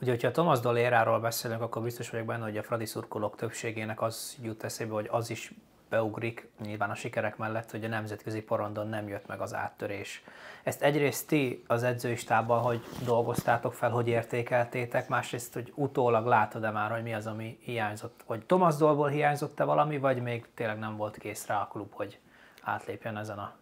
[0.00, 4.36] Ugye, hogyha Thomas Doléráról beszélünk, akkor biztos vagyok benne, hogy a Fradi szurkolók többségének az
[4.42, 5.54] jut eszébe, hogy az is
[5.88, 10.24] beugrik, nyilván a sikerek mellett, hogy a nemzetközi porondon nem jött meg az áttörés.
[10.64, 16.90] Ezt egyrészt ti az edzőistában, hogy dolgoztátok fel, hogy értékeltétek, másrészt, hogy utólag látod-e már,
[16.90, 21.16] hogy mi az, ami hiányzott, hogy Thomas Dolból hiányzott-e valami, vagy még tényleg nem volt
[21.16, 22.18] kész rá a klub, hogy
[22.62, 23.54] átlépjen ezen a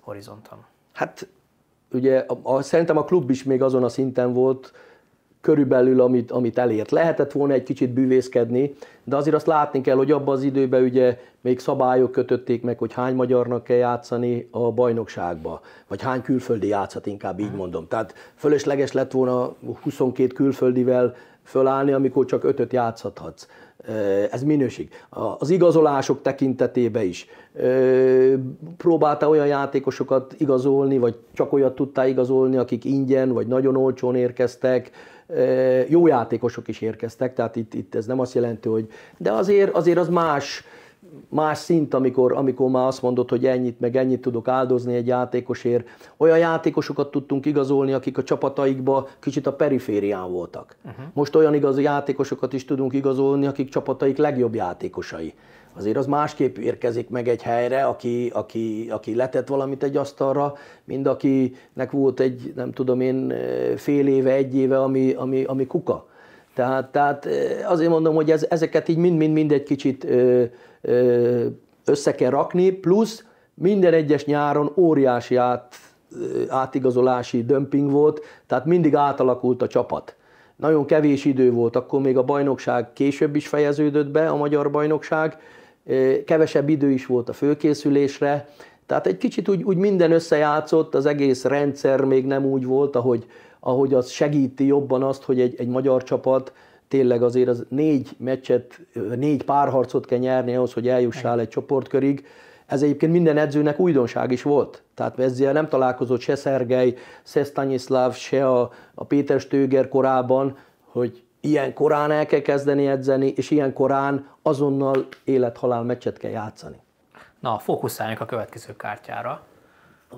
[0.00, 0.64] horizonton?
[0.92, 1.28] Hát
[1.92, 4.72] ugye a, a, szerintem a klub is még azon a szinten volt,
[5.40, 6.90] körülbelül, amit, amit elért.
[6.90, 8.74] Lehetett volna egy kicsit bűvészkedni,
[9.04, 12.92] de azért azt látni kell, hogy abban az időben ugye még szabályok kötötték meg, hogy
[12.92, 17.86] hány magyarnak kell játszani a bajnokságba, vagy hány külföldi játszhat, inkább így mondom.
[17.88, 23.46] Tehát fölösleges lett volna 22 külföldivel fölállni, amikor csak ötöt játszhatsz.
[24.30, 24.88] Ez minőség.
[25.38, 27.26] Az igazolások tekintetében is.
[28.76, 34.90] Próbálta olyan játékosokat igazolni, vagy csak olyat tudtál igazolni, akik ingyen, vagy nagyon olcsón érkeztek
[35.88, 38.88] jó játékosok is érkeztek, tehát itt, itt ez nem azt jelenti, hogy...
[39.16, 40.64] De azért, azért az más,
[41.28, 45.88] más szint, amikor, amikor már azt mondod, hogy ennyit, meg ennyit tudok áldozni egy játékosért.
[46.16, 50.76] Olyan játékosokat tudtunk igazolni, akik a csapataikba kicsit a periférián voltak.
[50.84, 51.04] Uh-huh.
[51.12, 55.34] Most olyan igazi játékosokat is tudunk igazolni, akik csapataik legjobb játékosai
[55.76, 60.54] azért az másképp érkezik meg egy helyre, aki, aki, aki letett valamit egy asztalra,
[60.84, 63.34] mint akinek volt egy, nem tudom én,
[63.76, 66.06] fél éve, egy éve, ami, ami, ami kuka.
[66.54, 67.28] Tehát, tehát
[67.64, 70.44] azért mondom, hogy ez, ezeket így mind-mind egy kicsit ö,
[70.80, 71.46] ö,
[71.84, 75.74] össze kell rakni, plusz minden egyes nyáron óriási át,
[76.48, 80.16] átigazolási dömping volt, tehát mindig átalakult a csapat.
[80.56, 85.38] Nagyon kevés idő volt, akkor még a bajnokság később is fejeződött be, a magyar bajnokság,
[86.24, 88.48] kevesebb idő is volt a fölkészülésre,
[88.86, 93.26] tehát egy kicsit úgy, úgy minden összejátszott, az egész rendszer még nem úgy volt, ahogy,
[93.60, 96.52] ahogy az segíti jobban azt, hogy egy, egy magyar csapat
[96.88, 98.80] tényleg azért az négy meccset,
[99.16, 102.26] négy párharcot kell nyerni ahhoz, hogy eljussál egy csoportkörig.
[102.66, 104.82] Ez egyébként minden edzőnek újdonság is volt.
[104.94, 111.22] Tehát ezzel nem találkozott se Szergej, se Stanislav, se a, a Péter Stöger korában, hogy
[111.40, 116.76] ilyen korán el kell kezdeni edzeni, és ilyen korán azonnal élet-halál meccset kell játszani.
[117.40, 119.42] Na, fókuszáljunk a következő kártyára.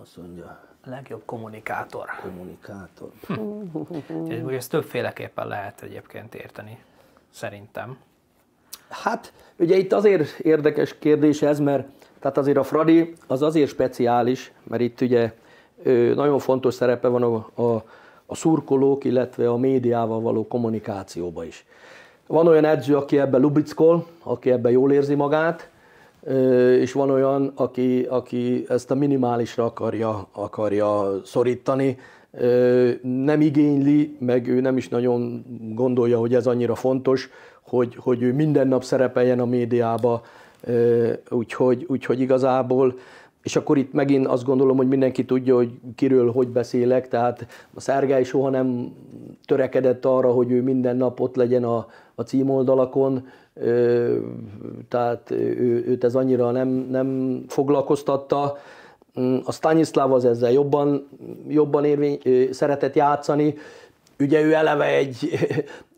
[0.03, 0.45] Azt mondja.
[0.85, 2.05] A legjobb kommunikátor.
[2.23, 3.11] Kommunikátor.
[3.27, 4.49] Hm.
[4.49, 6.79] ezt többféleképpen lehet egyébként érteni,
[7.31, 7.99] szerintem.
[8.89, 11.89] Hát, ugye itt azért érdekes kérdés ez, mert
[12.19, 15.35] tehát azért a Fradi az azért speciális, mert itt ugye
[16.15, 17.85] nagyon fontos szerepe van a, a
[18.31, 21.65] a szurkolók, illetve a médiával való kommunikációba is.
[22.31, 25.71] Van olyan edző, aki ebben lubickol, aki ebben jól érzi magát,
[26.81, 31.99] és van olyan, aki, aki ezt a minimálisra akarja, akarja szorítani,
[33.03, 38.33] nem igényli, meg ő nem is nagyon gondolja, hogy ez annyira fontos, hogy, hogy ő
[38.33, 40.23] minden nap szerepeljen a médiába,
[41.31, 42.95] úgyhogy, úgyhogy igazából
[43.43, 47.81] és akkor itt megint azt gondolom, hogy mindenki tudja, hogy kiről hogy beszélek, tehát a
[47.81, 48.93] Szergály soha nem
[49.45, 53.27] törekedett arra, hogy ő minden nap ott legyen a, a címoldalakon,
[54.89, 58.57] tehát ő, őt ez annyira nem, nem foglalkoztatta.
[59.45, 61.09] A Stanislav az ezzel jobban,
[61.49, 62.19] jobban érvény,
[62.51, 63.55] szeretett játszani.
[64.19, 65.29] Ugye ő eleve egy,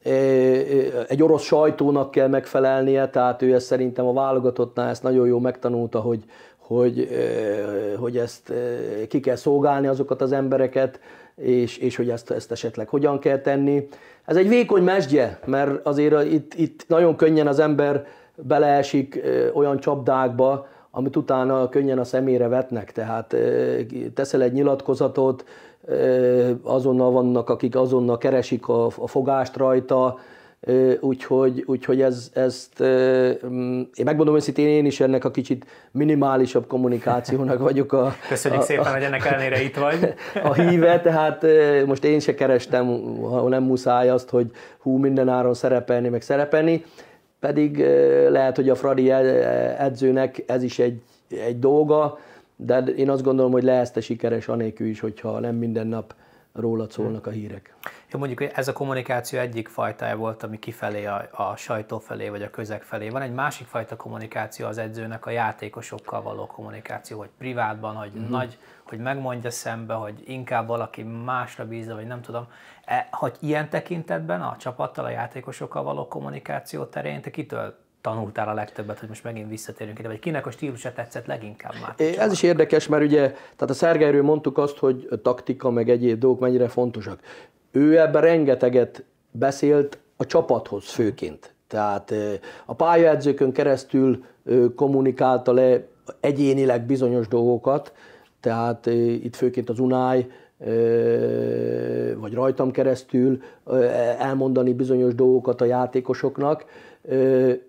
[1.08, 6.00] egy orosz sajtónak kell megfelelnie, tehát ő ezt szerintem a válogatottnál ezt nagyon jól megtanulta,
[6.00, 6.24] hogy,
[6.76, 7.08] hogy,
[7.98, 8.52] hogy ezt
[9.08, 11.00] ki kell szolgálni azokat az embereket,
[11.34, 13.88] és, és hogy ezt, ezt esetleg hogyan kell tenni.
[14.24, 19.22] Ez egy vékony mesdje, mert azért itt, itt nagyon könnyen az ember beleesik
[19.54, 22.92] olyan csapdákba, amit utána könnyen a szemére vetnek.
[22.92, 23.36] Tehát
[24.14, 25.44] teszel egy nyilatkozatot,
[26.62, 30.18] azonnal vannak, akik azonnal keresik a, a fogást rajta,
[31.00, 32.82] Úgyhogy, úgyhogy ez, ezt,
[33.46, 38.14] mm, én megmondom őszintén, én is ennek a kicsit minimálisabb kommunikációnak vagyok a...
[38.28, 40.14] Köszönjük a, szépen, a, hogy ennek ellenére itt vagy.
[40.50, 41.46] A híve, tehát
[41.86, 42.86] most én se kerestem,
[43.20, 46.84] ha nem muszáj azt, hogy hú, minden áron szerepelni, meg szerepelni,
[47.40, 47.78] pedig
[48.28, 49.10] lehet, hogy a Fradi
[49.78, 52.18] edzőnek ez is egy, egy dolga,
[52.56, 56.14] de én azt gondolom, hogy lehetne sikeres anélkül is, hogyha nem minden nap
[56.52, 57.74] rólad szólnak a hírek.
[58.12, 62.42] Jó, mondjuk ez a kommunikáció egyik fajtája volt, ami kifelé a, a sajtó felé, vagy
[62.42, 63.08] a közeg felé.
[63.08, 68.30] Van egy másik fajta kommunikáció az edzőnek, a játékosokkal való kommunikáció, hogy privátban, hogy uh-huh.
[68.30, 72.46] nagy, hogy megmondja szembe, hogy inkább valaki másra bízza, vagy nem tudom.
[72.84, 78.54] E, hogy ilyen tekintetben a csapattal, a játékosokkal való kommunikáció terén te kitől tanultál a
[78.54, 81.94] legtöbbet, hogy most megint visszatérünk ide, vagy kinek a stílusa tetszett leginkább már?
[81.96, 85.90] É, ez is érdekes, mert ugye, tehát a Szergelyről mondtuk azt, hogy a taktika meg
[85.90, 87.20] egyéb dolgok mennyire fontosak.
[87.72, 91.54] Ő ebben rengeteget beszélt a csapathoz főként.
[91.66, 92.14] Tehát
[92.66, 94.24] a pályaedzőkön keresztül
[94.76, 95.86] kommunikálta le
[96.20, 97.92] egyénileg bizonyos dolgokat,
[98.40, 98.86] tehát
[99.22, 100.26] itt főként az Unáj,
[102.16, 103.42] vagy rajtam keresztül
[104.18, 106.64] elmondani bizonyos dolgokat a játékosoknak,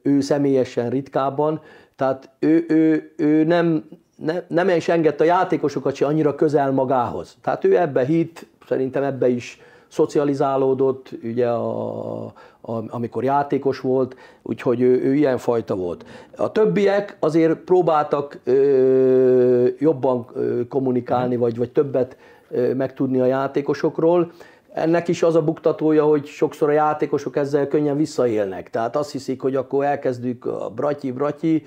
[0.01, 1.61] ő személyesen ritkábban,
[1.95, 3.83] tehát ő, ő, ő nem,
[4.15, 7.37] nem, nem is engedte a játékosokat se annyira közel magához.
[7.41, 9.61] Tehát ő ebbe hit, szerintem ebbe is
[9.93, 12.23] szocializálódott, ugye a,
[12.61, 16.05] a, amikor játékos volt, úgyhogy ő, ő ilyen fajta volt.
[16.35, 22.17] A többiek azért próbáltak ö, jobban ö, kommunikálni, vagy, vagy többet
[22.49, 24.31] ö, megtudni a játékosokról.
[24.73, 28.69] Ennek is az a buktatója, hogy sokszor a játékosok ezzel könnyen visszaélnek.
[28.69, 31.65] Tehát azt hiszik, hogy akkor elkezdjük a bratyi, bratyi,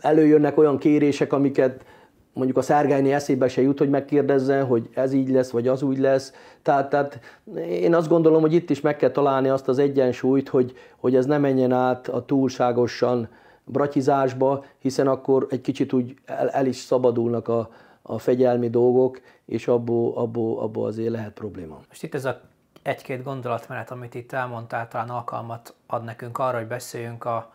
[0.00, 1.84] előjönnek olyan kérések, amiket
[2.32, 5.98] mondjuk a Szárgányné eszébe se jut, hogy megkérdezzen, hogy ez így lesz, vagy az úgy
[5.98, 6.32] lesz.
[6.62, 7.20] Tehát, tehát
[7.66, 11.26] én azt gondolom, hogy itt is meg kell találni azt az egyensúlyt, hogy, hogy ez
[11.26, 13.28] ne menjen át a túlságosan
[13.64, 17.70] bratizásba, hiszen akkor egy kicsit úgy el, el is szabadulnak a,
[18.02, 21.80] a fegyelmi dolgok, és abból, abból, abból azért lehet probléma.
[21.88, 22.40] Most itt ez a
[22.82, 27.52] egy-két gondolatmenet, amit itt elmondtál, talán alkalmat ad nekünk arra, hogy beszéljünk a,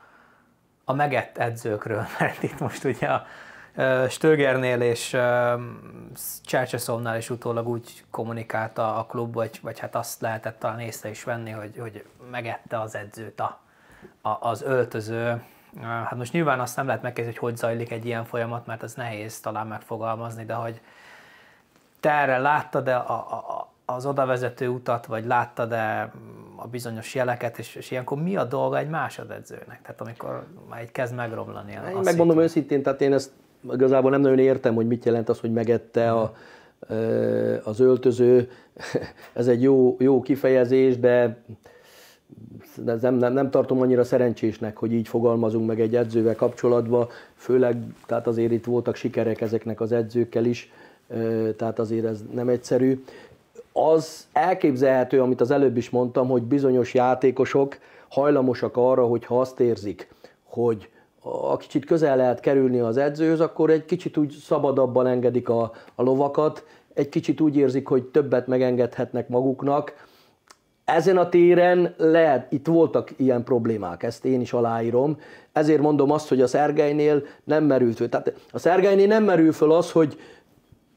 [0.85, 3.25] a megett edzőkről, mert itt most ugye a
[4.09, 5.17] Stögernél és
[6.45, 11.23] Csercseszónál is utólag úgy kommunikálta a klub, vagy, vagy hát azt lehetett talán észre is
[11.23, 13.59] venni, hogy, hogy megette az edzőt a,
[14.21, 15.41] a, az öltöző.
[15.81, 18.93] Hát most nyilván azt nem lehet megkérdezni, hogy hogy zajlik egy ilyen folyamat, mert ez
[18.93, 20.81] nehéz talán megfogalmazni, de hogy
[21.99, 26.11] te erre láttad-e a, a, az odavezető utat, vagy láttad-e
[26.55, 29.81] a bizonyos jeleket, és, és ilyenkor mi a dolga egy másodedzőnek?
[29.81, 31.71] Tehát amikor már egy kezd megromlani.
[31.71, 32.43] Én megmondom szépen.
[32.43, 33.31] őszintén, tehát én ezt
[33.73, 36.35] igazából nem nagyon értem, hogy mit jelent az, hogy megette a,
[37.63, 38.49] az öltöző.
[39.33, 41.43] Ez egy jó, jó kifejezés, de
[43.01, 48.27] nem, nem, nem tartom annyira szerencsésnek, hogy így fogalmazunk meg egy edzővel kapcsolatban, főleg, tehát
[48.27, 50.71] azért itt voltak sikerek ezeknek az edzőkkel is,
[51.55, 53.03] tehát azért ez nem egyszerű.
[53.71, 57.77] Az elképzelhető, amit az előbb is mondtam, hogy bizonyos játékosok
[58.07, 60.07] hajlamosak arra, hogy ha azt érzik,
[60.43, 60.89] hogy
[61.21, 66.03] a kicsit közel lehet kerülni az edzőhöz, akkor egy kicsit úgy szabadabban engedik a, a
[66.03, 70.05] lovakat, egy kicsit úgy érzik, hogy többet megengedhetnek maguknak.
[70.85, 75.17] Ezen a téren lehet, itt voltak ilyen problémák, ezt én is aláírom,
[75.51, 78.09] ezért mondom azt, hogy a Szergeinél nem merült föl.
[78.09, 80.19] Tehát a Szergeinél nem merül föl az, hogy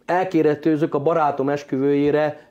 [0.07, 2.49] elkéretőzök a barátom esküvőjére,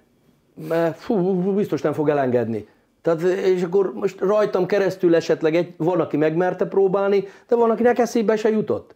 [0.67, 2.67] mert fú, biztos nem fog elengedni.
[3.15, 7.99] Tehát, és akkor most rajtam keresztül esetleg egy, van, aki megmerte próbálni, de van, akinek
[7.99, 8.95] eszébe se jutott.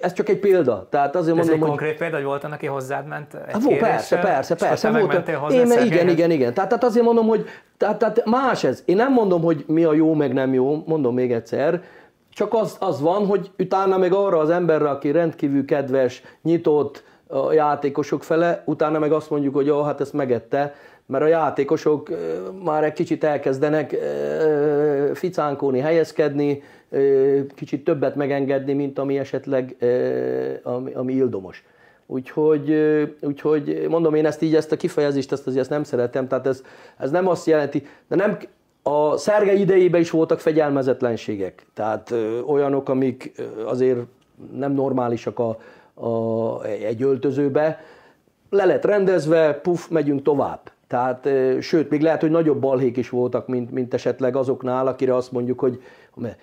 [0.00, 0.86] Ez csak egy példa.
[0.90, 4.18] Tehát azért Ez mondom, egy konkrét példa, hogy volt aki hozzád ment egy hát, persze,
[4.18, 4.90] persze, persze.
[4.90, 6.54] Volt, én, igen, igen, igen.
[6.54, 7.46] Tehát, tehát azért mondom, hogy
[7.76, 8.82] tehát, tehát más ez.
[8.84, 11.82] Én nem mondom, hogy mi a jó, meg nem jó, mondom még egyszer,
[12.32, 17.52] csak az, az van, hogy utána meg arra az emberre, aki rendkívül kedves, nyitott a
[17.52, 20.74] játékosok fele, utána meg azt mondjuk, hogy jó, hát ezt megette,
[21.10, 22.10] mert a játékosok
[22.64, 23.96] már egy kicsit elkezdenek
[25.14, 26.62] ficánkóni, helyezkedni,
[27.54, 29.76] kicsit többet megengedni, mint ami esetleg
[30.62, 31.64] ami, ami ildomos.
[32.06, 32.74] Úgyhogy,
[33.20, 36.62] úgyhogy mondom én ezt így, ezt a kifejezést, ezt azért ezt nem szeretem, tehát ez,
[36.98, 38.38] ez nem azt jelenti, de nem,
[38.82, 42.14] a Szerge idejében is voltak fegyelmezetlenségek, tehát
[42.46, 43.32] olyanok, amik
[43.64, 43.98] azért
[44.52, 45.58] nem normálisak a,
[46.06, 47.84] a, egy öltözőbe,
[48.50, 50.60] le lett rendezve, puf, megyünk tovább.
[50.90, 51.28] Tehát,
[51.60, 55.60] sőt, még lehet, hogy nagyobb balhék is voltak, mint, mint esetleg azoknál, akire azt mondjuk,
[55.60, 55.82] hogy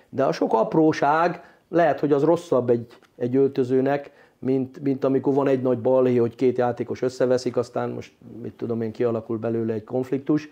[0.08, 5.48] de a sok apróság lehet, hogy az rosszabb egy, egy öltözőnek, mint, mint amikor van
[5.48, 9.84] egy nagy balhé, hogy két játékos összeveszik, aztán most mit tudom én, kialakul belőle egy
[9.84, 10.48] konfliktus.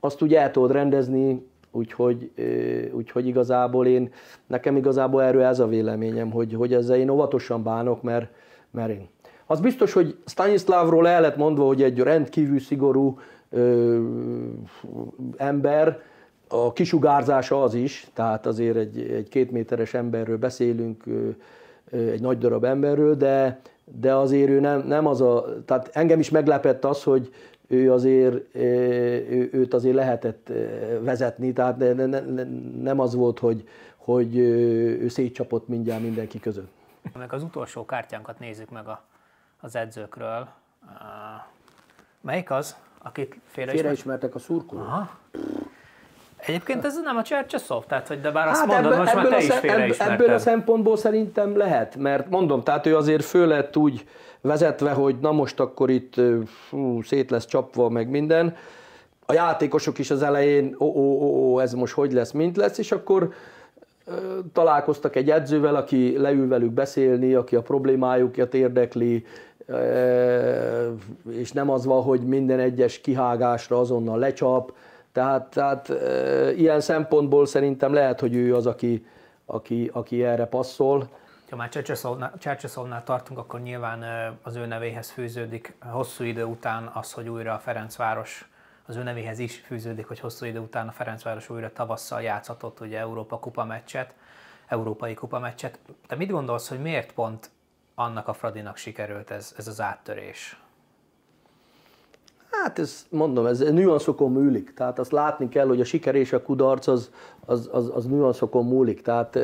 [0.00, 2.30] Azt úgy el tudod rendezni, úgyhogy,
[2.92, 4.12] úgyhogy igazából én,
[4.46, 8.30] nekem igazából erről ez a véleményem, hogy, hogy ezzel én óvatosan bánok, mert,
[8.70, 9.08] mert én
[9.50, 13.18] az biztos, hogy Stanislavról el lett mondva, hogy egy rendkívül szigorú
[13.50, 14.00] ö,
[15.36, 16.02] ember,
[16.48, 21.04] a kisugárzása az is, tehát azért egy, egy két méteres emberről beszélünk,
[21.90, 23.60] egy nagy darab emberről, de,
[24.00, 27.32] de azért ő nem, nem az a, tehát engem is meglepett az, hogy
[27.66, 30.52] ő azért, ő, őt azért lehetett
[31.00, 32.42] vezetni, tehát ne, ne, ne,
[32.82, 36.70] nem az volt, hogy, hogy ő szétcsapott mindjárt mindenki között.
[37.18, 39.02] Meg az utolsó kártyánkat nézzük meg a
[39.60, 40.48] az edzőkről.
[42.20, 43.76] Melyik az, akit félreismertek?
[43.76, 44.86] Félreismertek a szurkolók.
[44.86, 45.10] Aha.
[46.36, 49.30] Egyébként ez nem a Csercseszov, tehát hogy de bár azt hát mondod, ebből, most ebből
[49.30, 53.46] már te a, is Ebből a szempontból szerintem lehet, mert mondom, tehát ő azért föl
[53.46, 54.08] lett úgy
[54.40, 56.14] vezetve, hogy na most akkor itt
[56.68, 58.56] fú, szét lesz csapva, meg minden.
[59.26, 62.78] a játékosok is az elején, ó, ó, ó, ó, ez most hogy lesz, mint lesz,
[62.78, 63.32] és akkor
[64.52, 69.26] találkoztak egy edzővel, aki leül velük beszélni, aki a problémájukat érdekli,
[71.30, 74.72] és nem az van, hogy minden egyes kihágásra azonnal lecsap.
[75.12, 75.92] Tehát, tehát
[76.56, 79.06] ilyen szempontból szerintem lehet, hogy ő az, aki,
[79.46, 81.08] aki, aki erre passzol.
[81.50, 81.68] Ha már
[82.38, 84.04] Csercseszovnál tartunk, akkor nyilván
[84.42, 88.49] az ő nevéhez fűződik hosszú idő után az, hogy újra a Ferencváros
[88.90, 92.98] az ő nevéhez is fűződik, hogy hosszú idő után a Ferencváros újra tavasszal játszhatott ugye
[92.98, 94.14] Európa kupa meccset,
[94.66, 95.78] Európai kupa meccset.
[96.06, 97.50] Te mit gondolsz, hogy miért pont
[97.94, 100.60] annak a Fradinak sikerült ez, ez az áttörés?
[102.50, 104.74] Hát ez, mondom, ez nüanszokon múlik.
[104.74, 107.10] Tehát azt látni kell, hogy a siker és a kudarc az,
[107.46, 109.02] az, az, az nüanszokon múlik.
[109.02, 109.38] Tehát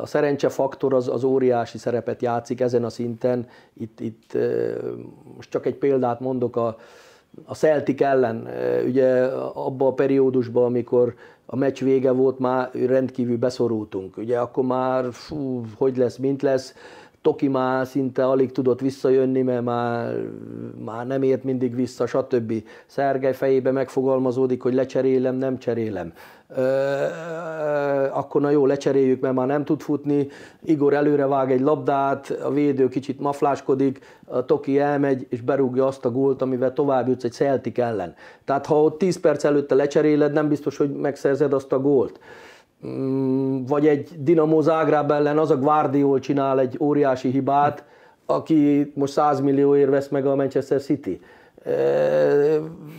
[0.00, 3.48] a szerencse faktor az, az óriási szerepet játszik ezen a szinten.
[3.72, 4.38] Itt, itt
[5.36, 6.76] most csak egy példát mondok, a,
[7.44, 8.48] a Celtic ellen,
[8.86, 9.24] ugye
[9.54, 11.14] abban a periódusban, amikor
[11.46, 14.16] a meccs vége volt, már rendkívül beszorultunk.
[14.16, 16.74] Ugye akkor már, fú, hogy lesz, mint lesz,
[17.22, 20.14] Toki már szinte alig tudott visszajönni, mert már,
[20.84, 22.52] már nem ért mindig vissza, stb.
[22.86, 26.12] Szergely fejébe megfogalmazódik, hogy lecserélem, nem cserélem.
[26.56, 26.62] Ö,
[28.12, 30.28] akkor na jó, lecseréljük, mert már nem tud futni.
[30.64, 36.04] Igor előre vág egy labdát, a védő kicsit mafláskodik, a Toki elmegy és berúgja azt
[36.04, 38.14] a gólt, amivel tovább jutsz egy Celtic ellen.
[38.44, 42.20] Tehát ha ott 10 perc előtte lecseréled, nem biztos, hogy megszerzed azt a gólt.
[42.86, 47.84] Mm, vagy egy Dinamo Zágráb ellen az a Guardiol csinál egy óriási hibát,
[48.26, 51.20] aki most 100 millióért vesz meg a Manchester City.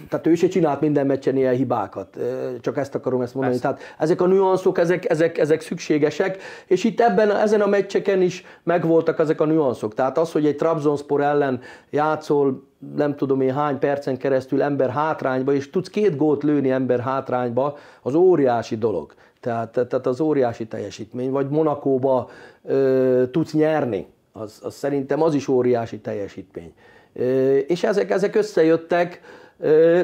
[0.10, 2.18] Tehát ő se csinált minden meccsen ilyen hibákat,
[2.62, 3.60] csak ezt akarom ezt mondani.
[3.60, 3.76] Persze.
[3.76, 8.46] Tehát ezek a nüanszok, ezek, ezek, ezek szükségesek, és itt ebben, ezen a meccseken is
[8.64, 9.94] megvoltak ezek a nüanszok.
[9.94, 15.54] Tehát az, hogy egy Trabzonspor ellen játszol, nem tudom én hány percen keresztül ember hátrányba,
[15.54, 19.14] és tudsz két gólt lőni ember hátrányba, az óriási dolog.
[19.40, 22.30] Tehát, tehát az óriási teljesítmény, vagy Monakóba
[22.64, 26.74] ö, tudsz nyerni, az, az szerintem az is óriási teljesítmény.
[27.14, 29.22] Ö, és ezek, ezek összejöttek,
[29.60, 30.02] ö,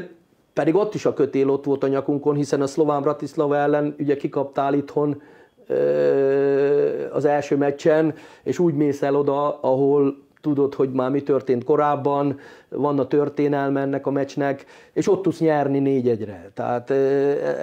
[0.54, 4.16] pedig ott is a kötél ott volt a nyakunkon, hiszen a szlován Bratislava ellen ugye
[4.16, 5.22] kikaptál itthon
[5.68, 8.14] ö, az első meccsen,
[8.44, 12.39] és úgy mész el oda, ahol tudod, hogy már mi történt korábban,
[12.70, 16.52] van a történelme ennek a meccsnek, és ott tudsz nyerni négy egyre.
[16.54, 16.89] Tehát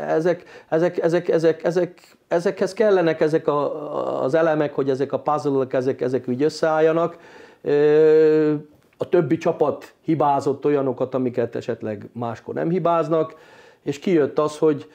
[0.08, 5.66] ezek, ezek, ezek, ezek, ezek, ezekhez kellenek ezek a, az elemek, hogy ezek a puzzle
[5.70, 7.16] ezek, ezek úgy összeálljanak.
[8.96, 13.34] A többi csapat hibázott olyanokat, amiket esetleg máskor nem hibáznak,
[13.82, 14.90] és kijött az, hogy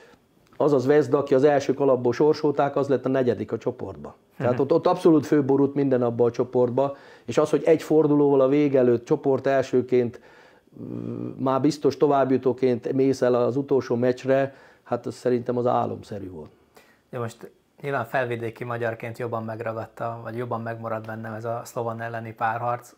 [0.58, 4.16] az az Vezda, aki az első kalapból sorsolták, az lett a negyedik a csoportba.
[4.38, 6.96] Tehát ott, ott abszolút főborult minden abba a csoportba,
[7.26, 10.20] és az, hogy egy fordulóval a vége előtt csoport elsőként
[10.84, 16.50] mm, már biztos továbbjutóként mész el az utolsó meccsre, hát ez szerintem az álomszerű volt.
[17.10, 17.52] De most
[17.82, 22.94] nyilván felvidéki magyarként jobban megragadta, vagy jobban megmaradt bennem ez a szlovan elleni párharc.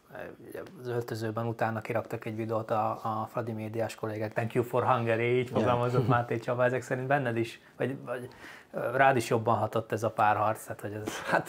[0.82, 5.38] Az öltözőben utána kiraktak egy videót a, a Fradi médiás kollégák, thank you for Hungary,
[5.38, 6.10] így fogalmazott yeah.
[6.10, 8.30] Máté Csaba, ezek szerint benned is, vagy, vagy
[8.94, 10.64] rád is jobban hatott ez a párharc?
[10.64, 11.22] Tehát, hogy ez...
[11.30, 11.48] Hát,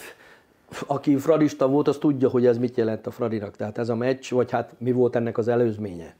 [0.87, 3.55] aki fradista volt, az tudja, hogy ez mit jelent a Fradinak.
[3.55, 6.15] Tehát ez a meccs, vagy hát mi volt ennek az előzménye.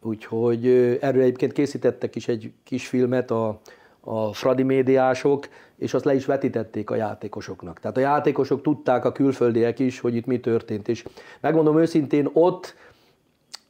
[0.00, 0.66] Úgyhogy
[1.00, 3.60] erről egyébként készítettek is egy kis filmet a,
[4.00, 5.48] a Fradi médiások,
[5.78, 7.80] és azt le is vetítették a játékosoknak.
[7.80, 10.88] Tehát a játékosok tudták, a külföldiek is, hogy itt mi történt.
[10.88, 11.04] És
[11.40, 12.74] megmondom őszintén, ott,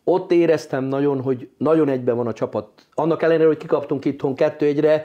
[0.04, 2.68] ott éreztem nagyon, hogy nagyon egyben van a csapat.
[2.94, 5.04] Annak ellenére, hogy kikaptunk itthon kettő egyre,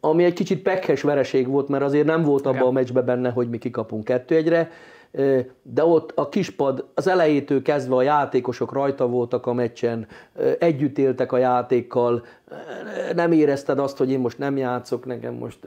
[0.00, 3.48] ami egy kicsit pekhes vereség volt, mert azért nem volt abban a meccsben benne, hogy
[3.48, 4.70] mi kikapunk kettő egyre,
[5.62, 10.06] de ott a kispad az elejétől kezdve a játékosok rajta voltak a meccsen,
[10.58, 12.24] együtt éltek a játékkal,
[13.14, 15.58] nem érezted azt, hogy én most nem játszok, nekem most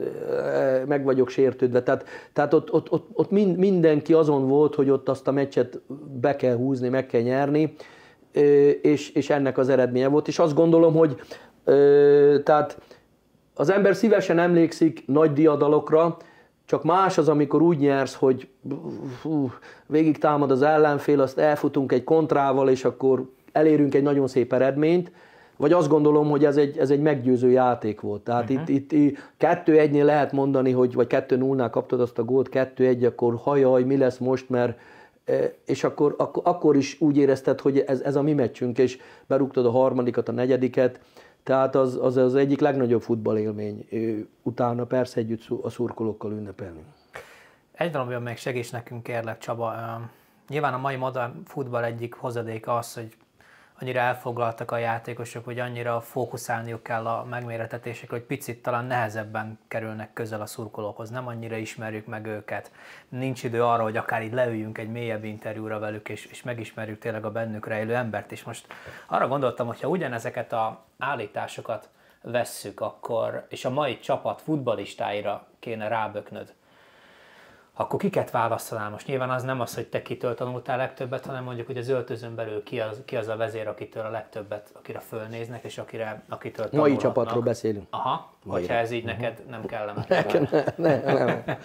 [0.86, 1.82] meg vagyok sértődve.
[1.82, 5.80] Tehát, tehát ott, ott, ott, ott mindenki azon volt, hogy ott azt a meccset
[6.20, 7.74] be kell húzni, meg kell nyerni,
[8.82, 10.28] és, és ennek az eredménye volt.
[10.28, 11.20] És azt gondolom, hogy
[12.42, 12.78] tehát
[13.54, 16.16] az ember szívesen emlékszik nagy diadalokra,
[16.66, 18.48] csak más az, amikor úgy nyersz, hogy
[19.22, 19.52] hú,
[19.86, 25.12] végig támad az ellenfél, azt elfutunk egy kontrával, és akkor elérünk egy nagyon szép eredményt,
[25.56, 28.22] vagy azt gondolom, hogy ez egy, ez egy meggyőző játék volt.
[28.22, 28.74] Tehát uh-huh.
[28.74, 32.86] itt, itt kettő egynél lehet mondani, hogy vagy kettő nullnál kaptad azt a gólt, kettő
[32.86, 34.78] egy, akkor hajaj, mi lesz most, mert
[35.24, 38.98] e, és akkor, akkor, akkor is úgy érezted, hogy ez, ez a mi meccsünk, és
[39.26, 41.00] berúgtad a harmadikat, a negyediket,
[41.44, 43.88] tehát az, az az egyik legnagyobb futballélmény.
[44.42, 46.84] Utána persze együtt a szurkolókkal ünnepelni.
[47.72, 49.74] Egy valamiben meg segíts nekünk kérlek Csaba.
[50.48, 53.16] Nyilván a mai modern futball egyik hozadéka az, hogy
[53.80, 60.12] annyira elfoglaltak a játékosok, hogy annyira fókuszálniuk kell a megméretetésekre, hogy picit talán nehezebben kerülnek
[60.12, 62.72] közel a szurkolókhoz, nem annyira ismerjük meg őket.
[63.08, 67.24] Nincs idő arra, hogy akár így leüljünk egy mélyebb interjúra velük, és, és megismerjük tényleg
[67.24, 68.32] a bennük rejlő embert.
[68.32, 68.66] És most
[69.06, 71.88] arra gondoltam, hogyha ugyanezeket a állításokat
[72.22, 76.54] vesszük, akkor, és a mai csapat futbalistáira kéne ráböknöd,
[77.76, 79.06] akkor kiket választanál most?
[79.06, 82.62] Nyilván az nem az, hogy te kitől tanultál legtöbbet, hanem mondjuk, hogy az öltözön belül
[82.62, 87.02] ki az, ki az a vezér, akitől a legtöbbet, akire fölnéznek, és akire, akitől tanulhatnak.
[87.02, 87.86] Mai csapatról beszélünk.
[87.90, 88.60] Aha, Mai.
[88.60, 90.06] hogyha ez így neked nem kellemes.
[90.08, 91.42] Nekem ne, ne, nem.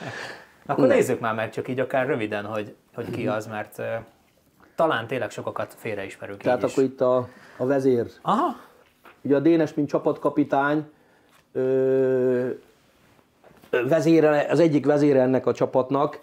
[0.65, 3.85] Akkor nézzük már meg csak így akár röviden, hogy, hogy ki az, mert uh,
[4.75, 6.89] talán tényleg sokakat félreismerünk Tehát akkor is.
[6.89, 8.07] itt a, a vezér.
[8.21, 8.55] Aha,
[9.21, 10.89] Ugye a Dénes, mint csapatkapitány,
[11.51, 12.49] ö,
[13.87, 16.19] vezére, az egyik vezére ennek a csapatnak,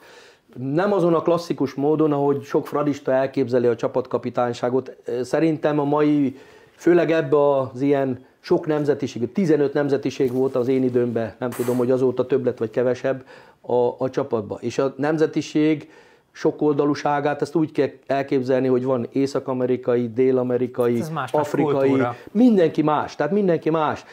[0.55, 4.97] nem azon a klasszikus módon, ahogy sok fradista elképzeli a csapatkapitányságot.
[5.23, 6.37] Szerintem a mai,
[6.77, 11.91] főleg ebbe az ilyen sok nemzetiség, 15 nemzetiség volt az én időmben, nem tudom, hogy
[11.91, 13.25] azóta több lett vagy kevesebb
[13.61, 14.59] a, a csapatban.
[14.61, 15.91] És a nemzetiség
[16.33, 22.17] sokoldalúságát, ezt úgy kell elképzelni, hogy van észak-amerikai, dél-amerikai, Ez más, afrikai, kultúra.
[22.33, 24.05] mindenki más, tehát mindenki más.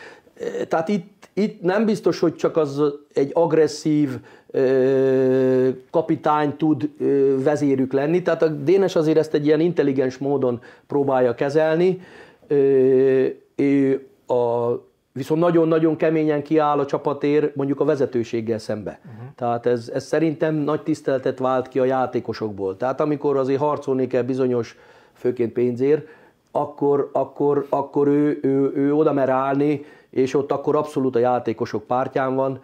[0.68, 2.82] Tehát itt, itt nem biztos, hogy csak az
[3.14, 4.10] egy agresszív
[4.52, 10.62] ö, kapitány tud ö, vezérük lenni, tehát a Dénes azért ezt egy ilyen intelligens módon
[10.88, 12.02] próbálja kezelni,
[12.48, 13.26] Ö,
[13.56, 14.72] ő a,
[15.12, 19.00] viszont nagyon-nagyon keményen kiáll a csapatért mondjuk a vezetőséggel szembe.
[19.06, 19.34] Uh-huh.
[19.36, 22.78] Tehát ez, ez szerintem nagy tiszteletet vált ki a játékosokból.
[22.78, 24.78] Tehát amikor azért harcolni kell bizonyos,
[25.14, 26.08] főként pénzért,
[26.56, 31.84] akkor, akkor, akkor ő, ő, ő oda mer állni, és ott akkor abszolút a játékosok
[31.84, 32.60] pártján van,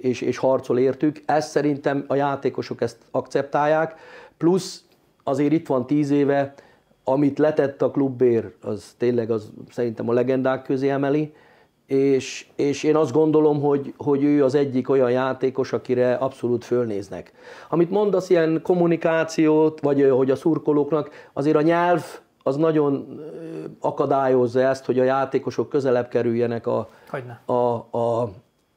[0.00, 1.22] és, és harcol értük.
[1.26, 3.94] Ezt szerintem a játékosok ezt akceptálják,
[4.36, 4.84] plusz
[5.22, 6.54] azért itt van tíz éve,
[7.04, 11.32] amit letett a klubér, az tényleg az szerintem a legendák közé emeli,
[11.86, 17.32] és, és én azt gondolom, hogy, hogy ő az egyik olyan játékos, akire abszolút fölnéznek.
[17.68, 22.04] Amit mondasz, ilyen kommunikációt, vagy hogy a szurkolóknak, azért a nyelv
[22.46, 23.20] az nagyon
[23.80, 27.40] akadályozza ezt, hogy a játékosok közelebb kerüljenek a, Hogyne.
[27.44, 27.52] a,
[27.90, 28.30] a,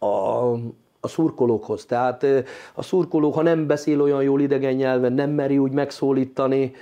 [0.06, 0.52] a,
[1.00, 1.86] a szurkolókhoz.
[1.86, 2.26] Tehát
[2.74, 6.74] a szurkoló, ha nem beszél olyan jól idegen nyelven, nem meri úgy megszólítani,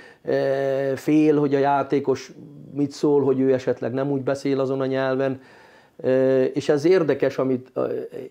[0.94, 2.32] fél, hogy a játékos
[2.72, 5.40] mit szól, hogy ő esetleg nem úgy beszél azon a nyelven.
[6.52, 7.72] És ez érdekes, amit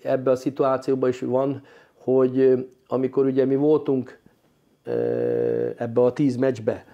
[0.03, 1.61] ebben a szituációban is van,
[2.03, 4.19] hogy amikor ugye mi voltunk
[5.77, 6.85] ebbe a tíz meccsbe,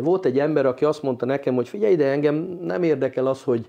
[0.00, 3.66] volt egy ember, aki azt mondta nekem, hogy figyelj ide, engem nem érdekel az, hogy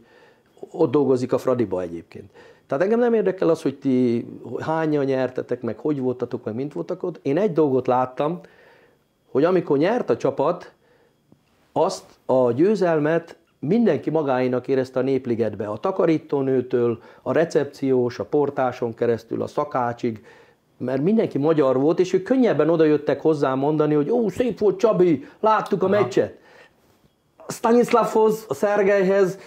[0.71, 2.31] ott dolgozik a Fradiba egyébként.
[2.67, 4.25] Tehát engem nem érdekel az, hogy ti
[4.59, 7.19] hányan nyertetek, meg hogy voltatok, meg mint voltak ott.
[7.21, 8.41] Én egy dolgot láttam,
[9.31, 10.73] hogy amikor nyert a csapat,
[11.71, 15.67] azt a győzelmet mindenki magáinak érezte a népligetbe.
[15.67, 20.25] A takarítónőtől, a recepciós, a portáson keresztül, a szakácsig,
[20.77, 25.25] mert mindenki magyar volt, és ők könnyebben odajöttek hozzá mondani, hogy ó, szép volt Csabi,
[25.39, 26.37] láttuk a meccset.
[27.47, 29.39] Stanislavhoz, a Szergelyhez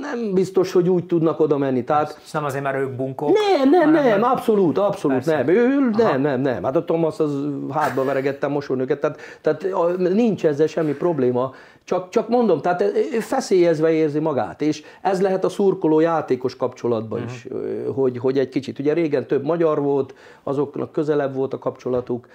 [0.00, 1.84] nem biztos, hogy úgy tudnak oda menni.
[1.84, 3.30] Tehát, és nem azért, mert ők bunkók?
[3.32, 5.36] nem, nem, nem, mert- abszolút, abszolút Persze.
[5.36, 5.48] nem.
[5.48, 6.62] Ő, nem, nem, nem.
[6.62, 9.66] Hát a Thomas az hátba veregette a mosónőket, tehát, tehát
[9.98, 11.54] nincs ezzel semmi probléma.
[11.84, 12.80] Csak, csak mondom, tehát
[13.12, 18.38] ő feszélyezve érzi magát, és ez lehet a szurkoló játékos kapcsolatban is, ö, hogy, hogy
[18.38, 22.28] egy kicsit, ugye régen több magyar volt, azoknak közelebb volt a kapcsolatuk,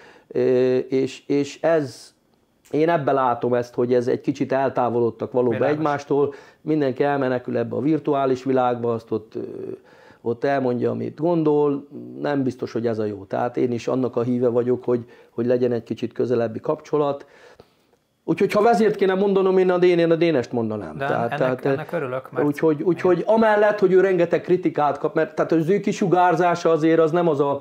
[0.87, 2.13] és, és ez,
[2.71, 5.77] én ebben látom ezt, hogy ez egy kicsit eltávolodtak valóban Világos.
[5.77, 9.33] egymástól, mindenki elmenekül ebbe a virtuális világba, azt ott,
[10.21, 11.87] ott elmondja, amit gondol,
[12.21, 13.23] nem biztos, hogy ez a jó.
[13.27, 14.99] Tehát én is annak a híve vagyok, hogy,
[15.29, 17.25] hogy legyen egy kicsit közelebbi kapcsolat.
[18.23, 20.97] Úgyhogy ha vezért kéne mondanom, én a, dén, én a Dénest mondanám.
[20.97, 25.51] De ennek- ennek örülök, mert- Úgyhogy, úgyhogy amellett, hogy ő rengeteg kritikát kap, mert tehát
[25.51, 27.59] az ő kisugárzása azért az nem az a...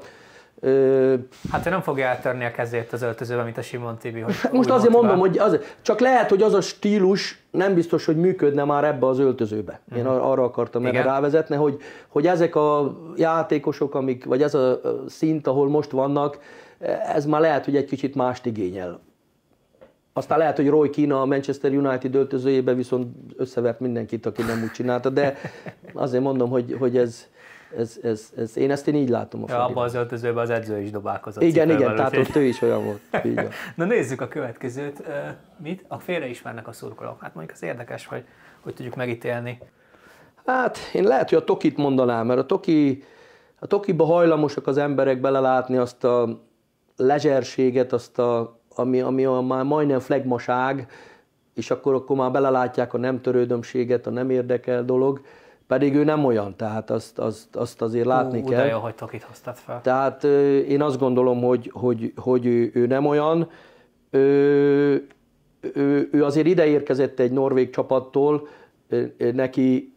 [0.60, 1.14] Ö,
[1.50, 4.20] Hát ő nem fogja eltörni a kezét az öltözőbe, mint a Simon Tibi.
[4.20, 5.16] Hogy Hát most azért motivál.
[5.16, 9.06] mondom, hogy az, csak lehet, hogy az a stílus nem biztos, hogy működne már ebbe
[9.06, 9.80] az öltözőbe.
[9.96, 11.76] Én ar- arra akartam erre rávezetni, hogy,
[12.08, 16.38] hogy ezek a játékosok, amik, vagy ez a szint, ahol most vannak,
[17.14, 19.00] ez már lehet, hogy egy kicsit mást igényel.
[20.12, 24.70] Aztán lehet, hogy Roy Keane a Manchester United öltözőjébe viszont összevert mindenkit, aki nem úgy
[24.70, 25.36] csinálta, de
[25.92, 27.26] azért mondom, hogy, hogy ez,
[27.76, 30.80] ez, ez, ez, én ezt én így látom a Ja, abban az öltözőben az edző
[30.80, 31.42] is dobálkozott.
[31.42, 33.00] Igen, igen, tehát ott ő is olyan volt.
[33.26, 33.48] Így.
[33.74, 35.02] Na nézzük a következőt.
[35.56, 35.84] Mit?
[35.88, 37.20] A félreismernek a szurkolók.
[37.20, 38.24] Hát mondjuk az érdekes, hogy
[38.66, 39.58] hogy tudjuk megítélni.
[40.46, 43.02] Hát én lehet, hogy a Tokit mondanám, mert a Toki,
[43.58, 46.42] a Tokiba hajlamosak az emberek belelátni azt a
[46.96, 50.90] lezserséget, azt a, ami, ami a már majdnem flegmaság,
[51.54, 55.20] és akkor, akkor már belelátják a nem törődömséget, a nem érdekel dolog,
[55.66, 58.62] pedig ő nem olyan, tehát azt, azt, azt azért látni Ú, kell.
[58.62, 59.80] De jó, hogy Tokit hoztad fel.
[59.80, 60.24] Tehát
[60.68, 63.48] én azt gondolom, hogy, hogy, hogy ő, ő nem olyan.
[64.10, 65.06] Ő,
[65.60, 68.48] ő, ő azért ide érkezett egy norvég csapattól,
[69.32, 69.96] neki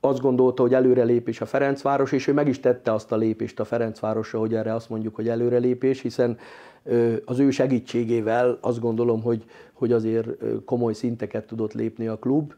[0.00, 3.64] azt gondolta, hogy előrelépés a Ferencváros, és ő meg is tette azt a lépést a
[3.64, 6.38] Ferencvárosra, hogy erre azt mondjuk, hogy előrelépés, hiszen
[7.24, 10.28] az ő segítségével azt gondolom, hogy, hogy azért
[10.64, 12.54] komoly szinteket tudott lépni a klub.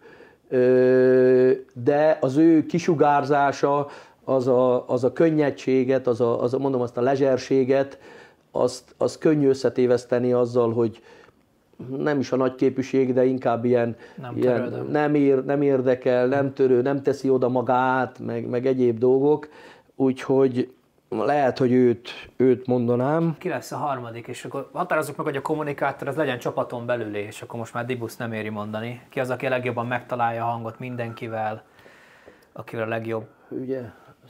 [1.74, 3.88] De az ő kisugárzása,
[4.24, 7.98] az a, az a könnyedséget, az a, az a, mondom azt a lezserséget,
[8.50, 11.02] azt, az könnyű összetéveszteni azzal, hogy,
[11.98, 16.52] nem is a nagy képűség, de inkább ilyen, nem, ilyen nem, ér, nem érdekel, nem
[16.52, 19.48] törő, nem teszi oda magát, meg, meg egyéb dolgok,
[19.96, 20.72] úgyhogy
[21.08, 23.36] lehet, hogy őt, őt mondanám.
[23.38, 27.22] Ki lesz a harmadik, és akkor határozzuk meg, hogy a kommunikátor az legyen csapaton belülé,
[27.22, 29.02] és akkor most már Dibusz nem éri mondani.
[29.08, 31.62] Ki az, aki a legjobban megtalálja a hangot mindenkivel,
[32.52, 33.26] akivel a legjobb?
[33.48, 33.80] Ugye,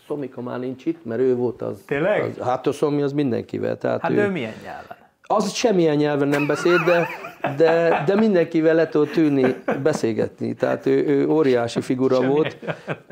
[0.06, 1.82] Szomika már nincs itt, mert ő volt az.
[1.86, 2.22] Tényleg?
[2.22, 3.78] Az, hát a Szomi az mindenkivel.
[3.78, 4.96] Tehát hát ő, ő milyen nyelven?
[5.30, 7.08] Az semmilyen nyelven nem beszél, de,
[7.56, 10.54] de, de mindenkivel le tudott ülni, beszélgetni.
[10.54, 12.56] Tehát ő, ő óriási figura Semmi volt.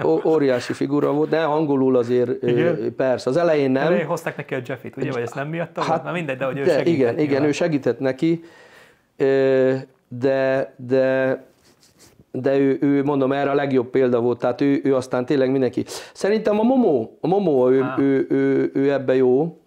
[0.05, 2.95] Ó, óriási figura volt, de angolul azért igen?
[2.97, 3.31] persze.
[3.31, 3.87] Az elején nem.
[3.87, 5.13] Elején hozták neki a Jeffit, ugye?
[5.13, 5.79] Vagy ezt nem miatt?
[5.79, 6.95] Hát, Na mindegy, de hogy ő de, segített.
[6.95, 8.45] Igen, igen, ő segített neki,
[10.09, 11.45] de, de
[12.31, 15.85] de ő, ő, mondom, erre a legjobb példa volt, tehát ő, ő aztán tényleg mindenki.
[16.13, 17.99] Szerintem a Momo, a Momo ő, ah.
[17.99, 19.59] ő, ő, ő ebbe jó,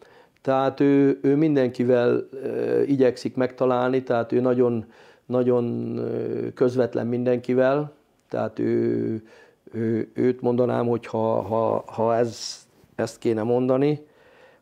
[0.42, 2.30] tehát ő, ő mindenkivel
[2.86, 4.86] igyekszik megtalálni, tehát ő nagyon,
[5.26, 6.00] nagyon
[6.54, 7.94] közvetlen mindenkivel,
[8.30, 9.24] tehát ő,
[9.72, 12.60] ő, őt mondanám, hogy ha, ha, ha ez,
[12.96, 14.06] ezt kéne mondani,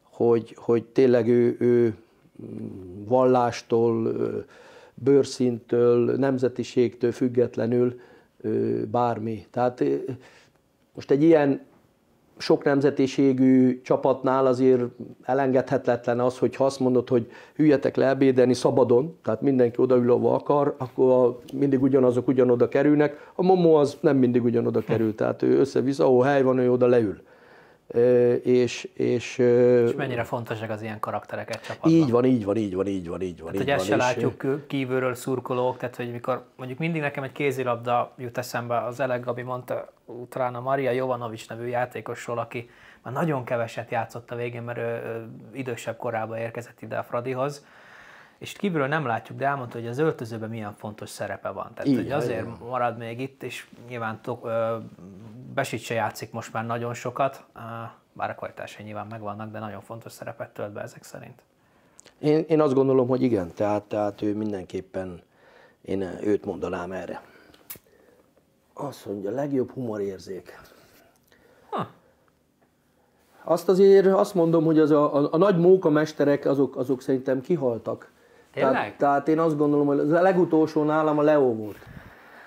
[0.03, 1.95] hogy, hogy tényleg ő, ő
[3.05, 4.15] vallástól,
[4.93, 7.99] bőrszintől, nemzetiségtől függetlenül
[8.91, 9.45] bármi.
[9.51, 9.84] Tehát
[10.93, 11.61] most egy ilyen
[12.38, 14.82] sok nemzetiségű csapatnál azért
[15.24, 20.34] elengedhetetlen az, hogy ha azt mondod, hogy hülyetek le ebédelni szabadon, tehát mindenki odaül, ahova
[20.34, 23.32] akar, akkor mindig ugyanazok ugyanoda kerülnek.
[23.36, 26.88] A Momo az nem mindig ugyanoda kerül, tehát ő össze-vissza, ahol hely van, ő oda
[26.88, 27.18] leül.
[28.44, 31.92] És, és, és mennyire fontosak az ilyen karaktereket csapatban?
[31.92, 33.52] Így van, így van, így van, így van, így van.
[33.52, 37.24] Tehát, így hogy ezt van, se látjuk kívülről szurkolók, tehát hogy mikor mondjuk mindig nekem
[37.24, 42.70] egy kézilabda jut eszembe, az Elek Gabi mondta utána a Maria Jovanovics nevű játékosról, aki
[43.02, 47.66] már nagyon keveset játszott a végén, mert ő, idősebb korában érkezett ide a Fradihoz,
[48.38, 51.72] és kívülről nem látjuk, de elmondta, hogy az öltözőben milyen fontos szerepe van.
[51.74, 54.20] Tehát, Így, hogy azért marad még itt, és nyilván
[55.58, 57.43] Besit se játszik most már nagyon sokat,
[58.14, 61.41] bár a kvalitásai nyilván megvannak, de nagyon fontos szerepet tölt be ezek szerint.
[62.20, 65.22] Én, én azt gondolom, hogy igen, tehát, tehát ő mindenképpen,
[65.82, 67.22] én őt mondanám erre.
[68.74, 70.60] Azt mondja, legjobb humorérzék.
[71.70, 71.88] Ha.
[73.43, 78.12] Azt azért azt mondom, hogy az a, a, a nagy mókamesterek azok, azok szerintem kihaltak.
[78.53, 81.78] Tehát, tehát én azt gondolom, hogy a legutolsó nálam a Leo volt.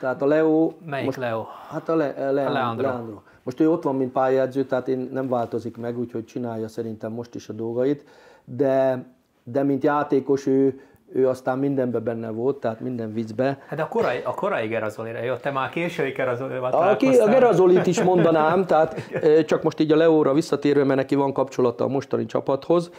[0.00, 0.72] Tehát a Leo...
[0.86, 1.46] Melyik most, Leo?
[1.68, 2.86] Hát a, Le, Le, a Leandro.
[2.86, 3.20] Leandro.
[3.42, 7.34] Most ő ott van, mint pályáző, tehát én nem változik meg, úgyhogy csinálja szerintem most
[7.34, 8.04] is a dolgait,
[8.44, 9.04] de,
[9.44, 10.80] de mint játékos ő,
[11.12, 13.58] ő aztán mindenben benne volt, tehát minden viccbe.
[13.66, 16.90] Hát a korai, a korai Gerazolira jó, te már késői Gerazolira a,
[17.20, 19.02] a Gerazolit is mondanám, tehát
[19.46, 22.90] csak most így a Leóra visszatérve, mert neki van kapcsolata a mostani csapathoz.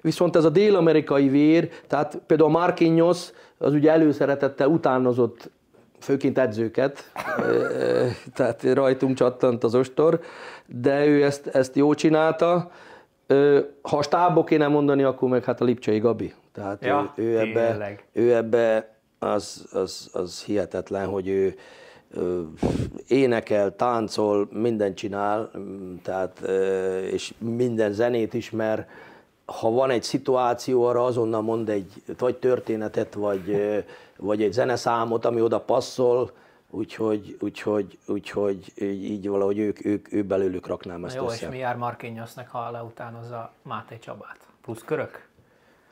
[0.00, 5.50] Viszont ez a dél-amerikai vér, tehát például a Marquinhos, az ugye előszeretettel utánozott
[5.98, 7.12] főként edzőket,
[8.34, 10.20] tehát rajtunk csattant az ostor,
[10.66, 12.70] de ő ezt, ezt jó csinálta.
[13.82, 16.34] Ha a stábok kéne mondani, akkor meg hát a Lipcsei Gabi.
[16.52, 21.54] Tehát ja, ő, ő, ebbe, ő ebbe az, az, az hihetetlen, hogy ő,
[23.08, 25.50] énekel, táncol, mindent csinál,
[26.02, 26.40] tehát,
[27.10, 28.88] és minden zenét ismer,
[29.44, 33.56] ha van egy szituáció, arra azonnal mond egy vagy történetet, vagy,
[34.16, 36.30] vagy egy zeneszámot, ami oda passzol,
[36.70, 41.46] úgyhogy, úgyhogy, úgyhogy így valahogy ők, ők, ő belőlük raknám ezt Na jó, össze.
[41.46, 44.38] és mi jár Markényosznek, ha leutánozza Máté Csabát?
[44.62, 45.28] Plusz körök?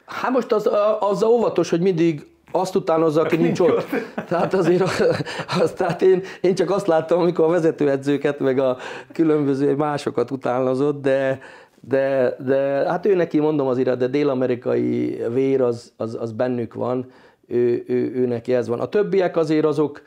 [0.06, 0.70] Hát most az,
[1.00, 3.86] az óvatos, hogy mindig azt utánozza, aki nincs ott.
[4.28, 4.82] Tehát azért,
[5.60, 8.76] az, tehát én, én csak azt láttam, amikor a vezetőedzőket, meg a
[9.12, 11.40] különböző másokat utánozott, de,
[11.80, 12.58] de, de
[12.88, 17.10] hát ő neki mondom azért, de dél-amerikai vér az, az, az bennük van,
[17.52, 18.80] ő, ő, ő neki ez van.
[18.80, 20.02] A többiek azért azok,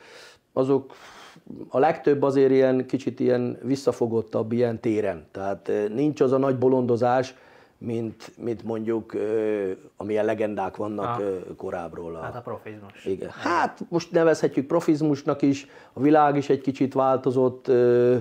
[0.52, 0.94] azok
[1.68, 5.26] a legtöbb azért ilyen kicsit ilyen visszafogottabb ilyen téren.
[5.30, 7.34] Tehát nincs az a nagy bolondozás,
[7.78, 12.14] mint, mint mondjuk, ö, amilyen legendák vannak ö, korábbról.
[12.14, 13.04] A, Hát a profizmus.
[13.04, 13.28] igen.
[13.30, 18.16] Hát most nevezhetjük profizmusnak is, a világ is egy kicsit változott, ö,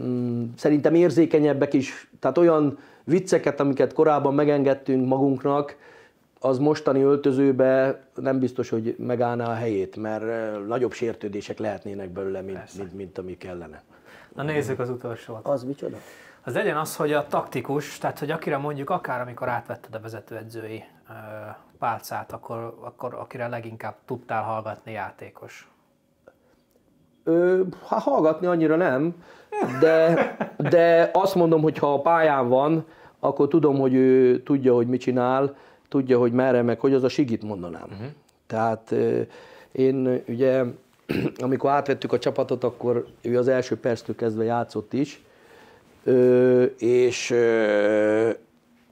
[0.00, 5.76] mm, szerintem érzékenyebbek is, tehát olyan vicceket, amiket korábban megengedtünk magunknak,
[6.40, 10.24] az mostani öltözőbe nem biztos, hogy megállná a helyét, mert
[10.66, 13.82] nagyobb sértődések lehetnének belőle, mint, mint, mint ami kellene.
[14.34, 15.46] Na nézzük az utolsót.
[15.46, 15.96] Az micsoda?
[16.44, 20.84] Az legyen az, hogy a taktikus, tehát hogy akire mondjuk akár amikor átvetted a vezetőedzői
[21.08, 21.12] ö,
[21.78, 25.70] pálcát, akkor, akkor akire leginkább tudtál hallgatni játékos.
[27.24, 29.14] Ö, hát hallgatni annyira nem,
[29.80, 32.86] de, de azt mondom, hogy ha a pályán van,
[33.20, 35.56] akkor tudom, hogy ő tudja, hogy mit csinál,
[35.88, 37.88] tudja, hogy merre, meg hogy az a sigit mondanám.
[37.90, 38.06] Uh-huh.
[38.46, 38.94] Tehát
[39.72, 40.64] én ugye,
[41.44, 45.22] amikor átvettük a csapatot, akkor ő az első perctől kezdve játszott is,
[46.04, 48.30] ö, és ö,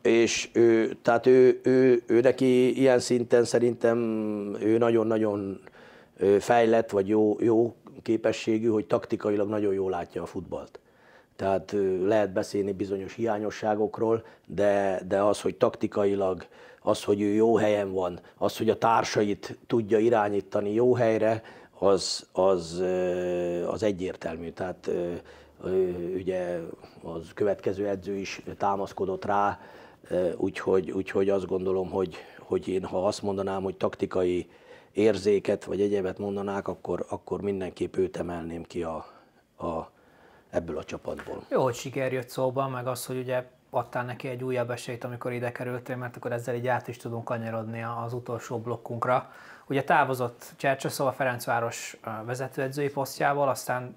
[0.06, 3.98] és ő, tehát ő, ő, ő neki ilyen szinten szerintem
[4.60, 5.60] ő nagyon-nagyon
[6.38, 10.78] fejlett, vagy jó, jó képességű, hogy taktikailag nagyon jól látja a futballt.
[11.36, 16.46] Tehát lehet beszélni bizonyos hiányosságokról, de, de az, hogy taktikailag,
[16.86, 21.42] az, hogy ő jó helyen van, az, hogy a társait tudja irányítani jó helyre,
[21.78, 22.82] az, az,
[23.66, 24.50] az egyértelmű.
[24.50, 24.90] Tehát
[26.14, 26.60] ugye
[27.02, 29.60] az következő edző is támaszkodott rá,
[30.36, 34.50] úgyhogy, úgyhogy azt gondolom, hogy, hogy én ha azt mondanám, hogy taktikai
[34.92, 39.06] érzéket vagy egyebet mondanák, akkor, akkor mindenképp őt emelném ki a,
[39.58, 39.90] a,
[40.50, 41.44] ebből a csapatból.
[41.50, 43.44] Jó, hogy siker jött szóba, meg az, hogy ugye
[43.76, 47.24] adtál neki egy újabb esélyt, amikor ide kerültél, mert akkor ezzel így át is tudunk
[47.24, 49.30] kanyarodni az utolsó blokkunkra.
[49.66, 53.96] Ugye távozott Csercseszó a Ferencváros vezetőedzői posztjával, aztán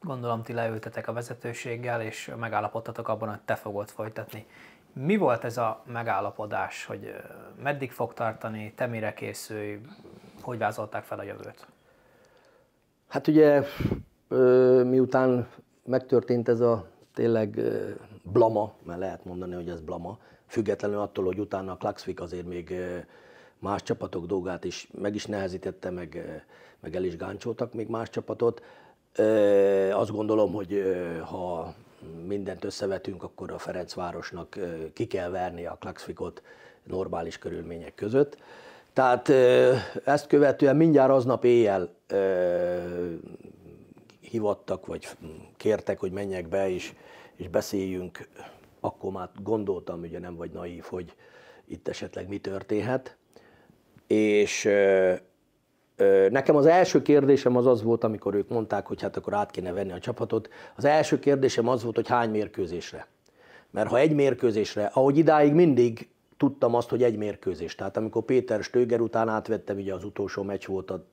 [0.00, 4.46] gondolom ti leültetek a vezetőséggel, és megállapodtatok abban, hogy te fogod folytatni.
[4.92, 7.14] Mi volt ez a megállapodás, hogy
[7.62, 9.80] meddig fog tartani, te mire készülj,
[10.40, 11.66] hogy vázolták fel a jövőt?
[13.08, 13.62] Hát ugye
[14.84, 15.48] miután
[15.84, 17.60] megtörtént ez a tényleg
[18.22, 22.74] blama, mert lehet mondani, hogy ez blama, függetlenül attól, hogy utána a Klaxvik azért még
[23.58, 26.42] más csapatok dolgát is meg is nehezítette, meg,
[26.80, 28.62] meg el is gáncsoltak még más csapatot.
[29.92, 30.82] Azt gondolom, hogy
[31.24, 31.74] ha
[32.26, 34.58] mindent összevetünk, akkor a Ferencvárosnak
[34.92, 36.42] ki kell verni a Klaxvikot
[36.82, 38.36] normális körülmények között.
[38.92, 39.28] Tehát
[40.04, 41.94] ezt követően mindjárt aznap éjjel
[44.20, 45.08] hivattak, vagy
[45.56, 46.94] kértek, hogy menjek be, és,
[47.36, 48.28] és beszéljünk.
[48.80, 51.14] Akkor már gondoltam, ugye nem vagy naív, hogy
[51.64, 53.16] itt esetleg mi történhet.
[54.06, 55.14] És ö,
[55.96, 59.50] ö, nekem az első kérdésem az az volt, amikor ők mondták, hogy hát akkor át
[59.50, 60.48] kéne venni a csapatot.
[60.76, 63.06] Az első kérdésem az volt, hogy hány mérkőzésre.
[63.70, 66.08] Mert ha egy mérkőzésre, ahogy idáig mindig
[66.42, 67.74] tudtam azt, hogy egy mérkőzés.
[67.74, 71.04] Tehát amikor Péter Stöger után átvettem, ugye az utolsó meccs volt a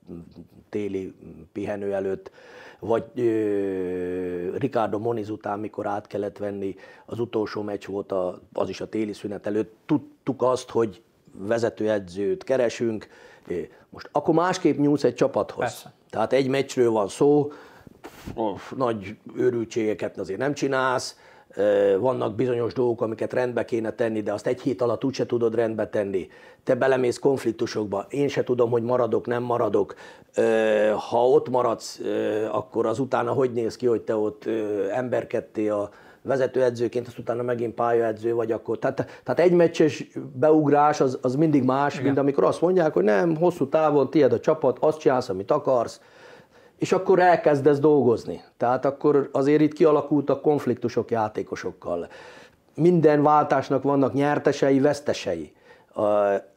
[0.69, 1.13] téli
[1.51, 2.31] pihenő előtt,
[2.79, 6.75] vagy ö, Ricardo Moniz után, mikor át kellett venni,
[7.05, 11.01] az utolsó meccs volt, a, az is a téli szünet előtt, tudtuk azt, hogy
[11.31, 13.07] vezetőedzőt keresünk,
[13.89, 15.59] most akkor másképp nyúlsz egy csapathoz.
[15.59, 15.93] Persze.
[16.09, 17.51] Tehát egy meccsről van szó,
[18.75, 21.17] nagy őrültségeket azért nem csinálsz,
[21.99, 25.87] vannak bizonyos dolgok, amiket rendbe kéne tenni, de azt egy hét alatt úgyse tudod rendbe
[25.87, 26.27] tenni.
[26.63, 29.95] Te belemész konfliktusokba, én se tudom, hogy maradok, nem maradok.
[31.09, 32.01] Ha ott maradsz,
[32.51, 35.89] akkor az utána hogy néz ki, hogy te ott ö, emberkedté a
[36.21, 38.79] vezetőedzőként, azt utána megint pályaedző vagy akkor.
[38.79, 42.05] Tehát, tehát egy meccses beugrás az, az mindig más, Igen.
[42.05, 46.01] mint amikor azt mondják, hogy nem, hosszú távon tiéd a csapat, azt csinálsz, amit akarsz,
[46.79, 48.43] és akkor elkezdesz dolgozni.
[48.57, 52.07] Tehát akkor azért itt kialakultak konfliktusok játékosokkal.
[52.75, 55.53] Minden váltásnak vannak nyertesei, vesztesei.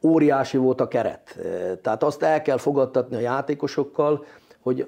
[0.01, 1.39] Óriási volt a keret.
[1.81, 4.25] Tehát azt el kell fogadtatni a játékosokkal,
[4.61, 4.87] hogy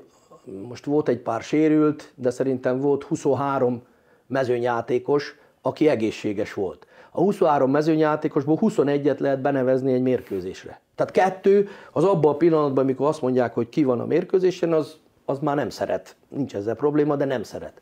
[0.67, 3.83] most volt egy pár sérült, de szerintem volt 23
[4.27, 6.87] mezőnyjátékos, aki egészséges volt.
[7.11, 10.79] A 23 mezőnyjátékosból 21-et lehet benevezni egy mérkőzésre.
[10.95, 14.97] Tehát kettő, az abban a pillanatban, amikor azt mondják, hogy ki van a mérkőzésen, az,
[15.25, 16.15] az már nem szeret.
[16.27, 17.81] Nincs ezzel probléma, de nem szeret.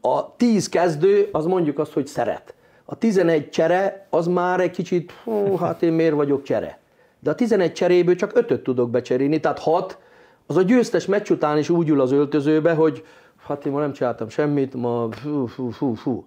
[0.00, 2.54] A 10 kezdő, az mondjuk azt, hogy szeret.
[2.84, 6.78] A 11 csere, az már egy kicsit, hú, hát én miért vagyok csere.
[7.20, 9.98] De a 11 cseréből csak 5-öt tudok becserélni, tehát 6,
[10.46, 13.04] az a győztes meccs után is úgy ül az öltözőbe, hogy
[13.46, 16.24] hát én ma nem csináltam semmit, ma fú, fú, fú, fú.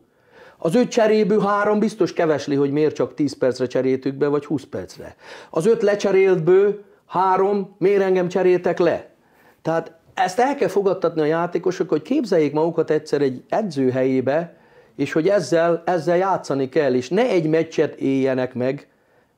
[0.58, 4.64] Az öt cseréből három biztos kevesli, hogy miért csak 10 percre cseréltük be, vagy 20
[4.64, 5.16] percre.
[5.50, 9.10] Az öt lecseréltből három, miért engem cseréltek le?
[9.62, 14.56] Tehát ezt el kell fogadtatni a játékosok, hogy képzeljék magukat egyszer egy edző helyébe,
[14.96, 18.88] és hogy ezzel, ezzel játszani kell, és ne egy meccset éljenek meg,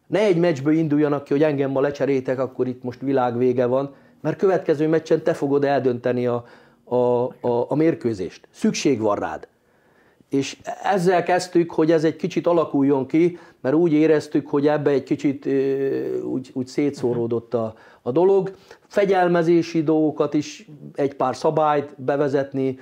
[0.08, 4.38] ne egy meccsből induljanak ki, hogy engem ma lecserétek, akkor itt most világvége van, mert
[4.38, 6.46] következő meccsen te fogod eldönteni a,
[6.84, 8.48] a, a, a mérkőzést.
[8.52, 9.48] Szükség van rád.
[10.34, 15.04] És ezzel kezdtük, hogy ez egy kicsit alakuljon ki, mert úgy éreztük, hogy ebbe egy
[15.04, 15.46] kicsit
[16.24, 18.56] úgy, úgy szétszóródott a, a dolog.
[18.88, 22.80] Fegyelmezési dolgokat is, egy pár szabályt bevezetni,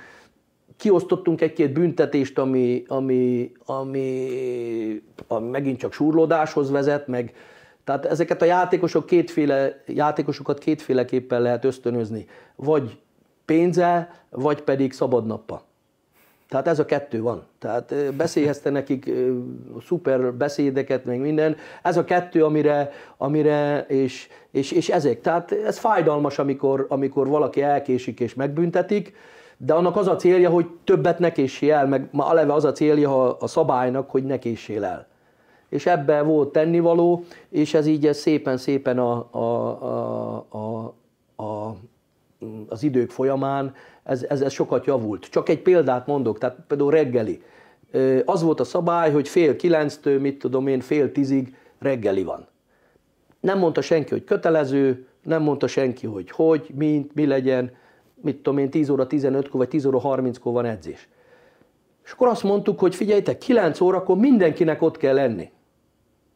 [0.76, 4.28] kiosztottunk egy-két büntetést, ami, ami, ami,
[5.26, 7.34] ami megint csak súrlódáshoz vezet, meg,
[7.84, 12.26] tehát ezeket a játékosok kétféle, játékosokat kétféleképpen lehet ösztönözni.
[12.56, 12.98] Vagy
[13.44, 15.70] pénzzel, vagy pedig szabadnappa.
[16.52, 17.42] Tehát ez a kettő van.
[17.58, 19.10] Tehát beszélhezte nekik
[19.86, 21.56] szuper beszédeket, meg minden.
[21.82, 25.20] Ez a kettő, amire, amire és, és, és ezek.
[25.20, 29.14] Tehát ez fájdalmas, amikor, amikor valaki elkésik és megbüntetik,
[29.56, 32.72] de annak az a célja, hogy többet ne késsél el, meg ma aleve az a
[32.72, 35.06] célja a szabálynak, hogy ne késsél el.
[35.68, 40.94] És ebbe volt tennivaló, és ez így szépen-szépen a, a, a, a,
[41.42, 41.76] a,
[42.68, 45.24] az idők folyamán ez, ez, ez sokat javult.
[45.24, 47.42] Csak egy példát mondok, tehát például reggeli.
[48.24, 52.46] Az volt a szabály, hogy fél kilenctől, mit tudom én, fél tízig reggeli van.
[53.40, 57.72] Nem mondta senki, hogy kötelező, nem mondta senki, hogy hogy, mint, mi legyen,
[58.14, 61.08] mit tudom én, 10 óra 15-kor vagy 10 óra 30-kor van edzés.
[62.04, 65.50] És akkor azt mondtuk, hogy figyeljetek, 9 órakor mindenkinek ott kell lenni.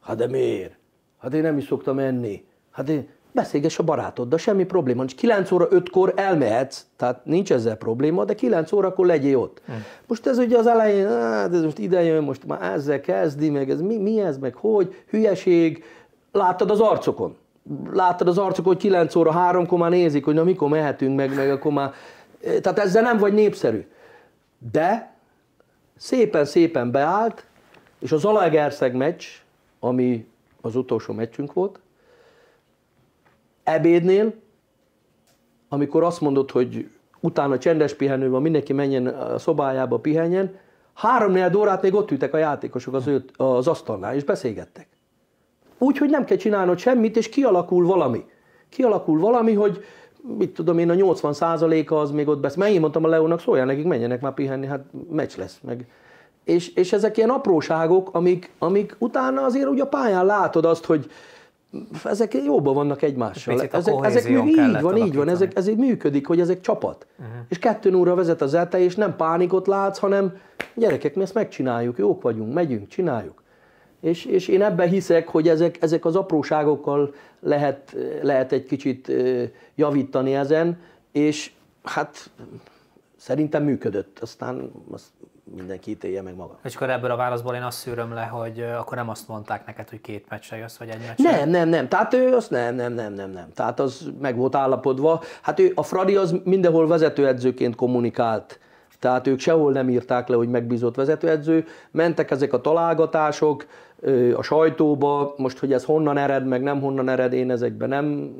[0.01, 0.77] Hát de miért?
[1.19, 2.45] Hát én nem is szoktam enni.
[2.71, 5.05] Hát én, beszélgess a barátoddal, semmi probléma.
[5.05, 9.61] És 9 óra 5-kor elmehetsz, tehát nincs ezzel probléma, de 9 órakor legyél ott.
[9.67, 9.85] Hmm.
[10.07, 13.71] Most ez ugye az elején, hát ez most ide jön, most már ezzel kezdi, meg
[13.71, 15.85] ez mi, mi ez, meg hogy, hülyeség,
[16.33, 17.37] láttad az arcokon.
[17.93, 21.51] Láttad az arcokon, hogy 9 óra 3-kor már nézik, hogy na mikor mehetünk meg, meg
[21.51, 21.93] akkor már,
[22.41, 23.87] tehát ezzel nem vagy népszerű.
[24.73, 25.15] De
[25.97, 27.45] szépen-szépen beállt,
[27.99, 29.25] és az Zalaegerszeg meccs,
[29.81, 30.27] ami
[30.61, 31.79] az utolsó meccsünk volt,
[33.67, 34.35] ebédnél,
[35.69, 36.89] amikor azt mondod, hogy
[37.21, 40.59] utána csendes pihenő van, mindenki menjen a szobájába, pihenjen,
[40.95, 44.89] három órát még ott ültek a játékosok az, őt, az asztalnál, és beszélgettek.
[45.79, 48.25] Úgy, hogy nem kell csinálnod semmit, és kialakul valami.
[48.69, 49.85] Kialakul valami, hogy
[50.39, 52.59] mit tudom én, a 80%-a az még ott beszél.
[52.59, 55.59] Mert én mondtam a Leónak, szóljál nekik, menjenek már pihenni, hát meccs lesz.
[55.63, 55.87] Meg.
[56.45, 61.11] És, és ezek ilyen apróságok, amik, amik utána azért ugye a pályán látod azt, hogy,
[62.05, 63.55] ezek jóban vannak egymással.
[63.55, 67.07] Ezek, ezek így van, így van, ezek, ezek működik, hogy ezek csapat.
[67.19, 67.35] Uh-huh.
[67.49, 70.39] És kettő óra vezet az ELTE, és nem pánikot látsz, hanem
[70.75, 73.43] gyerekek, mi ezt megcsináljuk, jók vagyunk, megyünk, csináljuk.
[74.01, 79.13] És, és én ebben hiszek, hogy ezek, ezek az apróságokkal lehet, lehet egy kicsit
[79.75, 80.79] javítani ezen,
[81.13, 81.53] és
[81.83, 82.31] hát
[83.17, 84.19] szerintem működött.
[84.19, 85.07] Aztán azt
[85.55, 86.59] mindenki ítélje meg maga.
[86.65, 89.89] És akkor ebből a válaszból én azt szűröm le, hogy akkor nem azt mondták neked,
[89.89, 91.37] hogy két meccsre jössz, vagy egy meccsre?
[91.37, 91.89] Nem, nem, nem.
[91.89, 93.49] Tehát ő azt nem, nem, nem, nem, nem.
[93.55, 95.23] Tehát az meg volt állapodva.
[95.43, 98.59] Hát ő, a Fradi az mindenhol vezetőedzőként kommunikált.
[98.99, 101.65] Tehát ők sehol nem írták le, hogy megbízott vezetőedző.
[101.91, 103.67] Mentek ezek a találgatások
[104.35, 108.35] a sajtóba, most, hogy ez honnan ered, meg nem honnan ered, én ezekben nem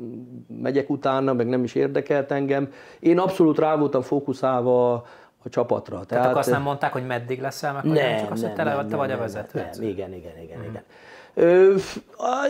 [0.61, 2.71] megyek utána, meg nem is érdekelt engem.
[2.99, 5.05] Én abszolút rá voltam fókuszálva
[5.47, 5.93] a csapatra.
[5.93, 8.53] Tehát, Tehát akkor azt nem mondták, hogy meddig leszel, meg nem, nem csak azt, hogy
[8.53, 9.59] te, nem, te vagy a vezető.
[9.59, 10.69] Nem, nem, igen, igen, igen, mm.
[10.69, 10.83] igen.
[11.33, 11.75] Ö,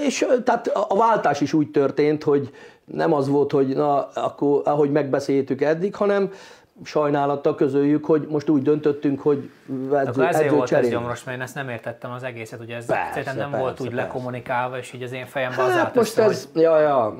[0.06, 2.54] és tehát a váltás is úgy történt, hogy
[2.86, 6.32] nem az volt, hogy na, akkor, ahogy megbeszéltük eddig, hanem
[6.84, 9.50] sajnálattal közöljük, hogy most úgy döntöttünk, hogy
[9.94, 12.86] edző, akkor ezért volt ez gyomros, mert én ezt nem értettem az egészet, ugye ez
[12.86, 14.04] persze, szerintem nem persze, volt úgy persze.
[14.04, 16.62] lekommunikálva, és így az én fejemben hát, az állt most össze, ez, hogy...
[16.62, 17.16] ja, ja,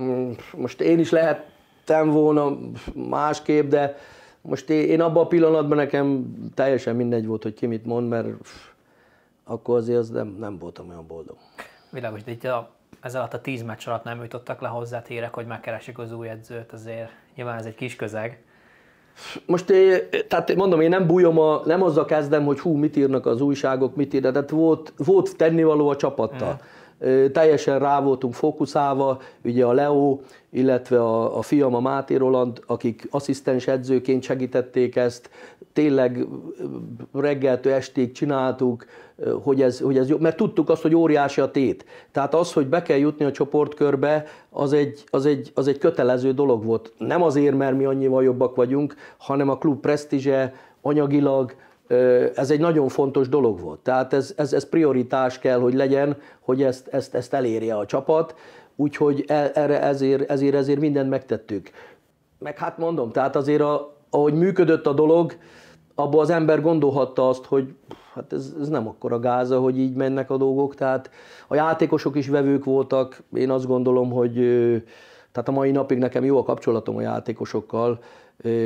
[0.56, 2.58] most én is lehettem volna
[2.94, 3.98] másképp, de
[4.48, 8.28] most én abban a pillanatban nekem teljesen mindegy volt, hogy ki mit mond, mert
[9.44, 11.36] akkor azért az nem, nem voltam olyan boldog.
[11.90, 12.70] Világos, de itt a,
[13.02, 16.30] ez alatt a tíz meccs alatt nem jutottak le hozzá térek, hogy megkeresik az új
[16.30, 18.42] edzőt, azért nyilván ez egy kis közeg.
[19.46, 23.26] Most én, tehát mondom, én nem bújom, a, nem azzal kezdem, hogy hú, mit írnak
[23.26, 26.54] az újságok, mit írnak, tehát volt, volt tennivaló a csapattal.
[26.54, 26.66] Mm
[27.32, 30.20] teljesen rá voltunk fókuszálva, ugye a Leo,
[30.58, 35.30] illetve a, a fiam, a Máté Roland, akik asszisztens edzőként segítették ezt,
[35.74, 36.28] tényleg
[37.14, 38.86] reggeltől estig csináltuk,
[39.44, 41.86] hogy ez, hogy ez jó, mert tudtuk azt, hogy óriási a tét.
[42.12, 46.32] Tehát az, hogy be kell jutni a csoportkörbe, az egy, az egy, az egy kötelező
[46.34, 46.94] dolog volt.
[46.98, 51.56] Nem azért, mert mi annyival jobbak vagyunk, hanem a klub presztízse, anyagilag,
[52.36, 53.80] ez egy nagyon fontos dolog volt.
[53.80, 58.36] Tehát ez, ez, ez prioritás kell, hogy legyen, hogy ezt, ezt, ezt elérje a csapat,
[58.76, 61.70] úgyhogy e, erre ezért, ezért, ezért mindent megtettük.
[62.40, 65.34] Meg hát mondom, tehát azért a, ahogy működött a dolog,
[65.96, 67.74] abban az ember gondolhatta azt, hogy
[68.14, 71.10] hát ez, ez nem akkora gáza, hogy így mennek a dolgok, tehát
[71.48, 74.34] a játékosok is vevők voltak, én azt gondolom, hogy
[75.32, 78.00] tehát a mai napig nekem jó a kapcsolatom a játékosokkal,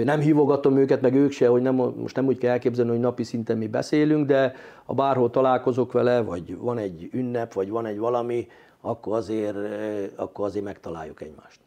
[0.04, 3.24] nem hívogatom őket, meg ők se, hogy nem, most nem úgy kell elképzelni, hogy napi
[3.24, 4.56] szinten mi beszélünk, de
[4.86, 8.48] ha bárhol találkozok vele, vagy van egy ünnep, vagy van egy valami,
[8.82, 9.58] akkor azért,
[10.16, 11.60] akkor azért megtaláljuk egymást.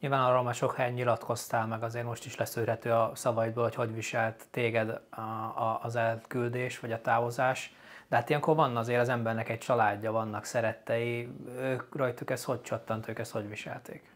[0.00, 3.94] Nyilván arról már sok helyen nyilatkoztál, meg azért most is leszűrhető a szavaidból, hogy hogy
[3.94, 7.74] viselt téged a, a, az elküldés, vagy a távozás.
[8.08, 11.28] De hát ilyenkor van azért az embernek egy családja, vannak szerettei,
[11.60, 14.14] ők rajtuk ez hogy csattant, ők ezt hogy viselték?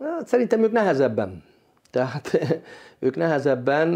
[0.00, 1.44] Hát, szerintem ők nehezebben.
[1.92, 2.38] Tehát
[3.06, 3.92] ők nehezebben,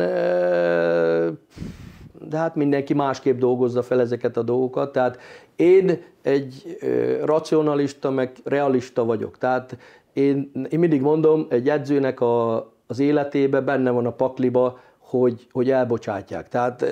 [2.28, 4.92] de hát mindenki másképp dolgozza fel ezeket a dolgokat.
[4.92, 5.18] Tehát
[5.56, 6.78] én egy
[7.24, 9.38] racionalista, meg realista vagyok.
[9.38, 9.76] Tehát
[10.12, 15.70] én, én mindig mondom, egy edzőnek a, az életébe benne van a pakliba, hogy, hogy
[15.70, 16.48] elbocsátják.
[16.48, 16.82] Tehát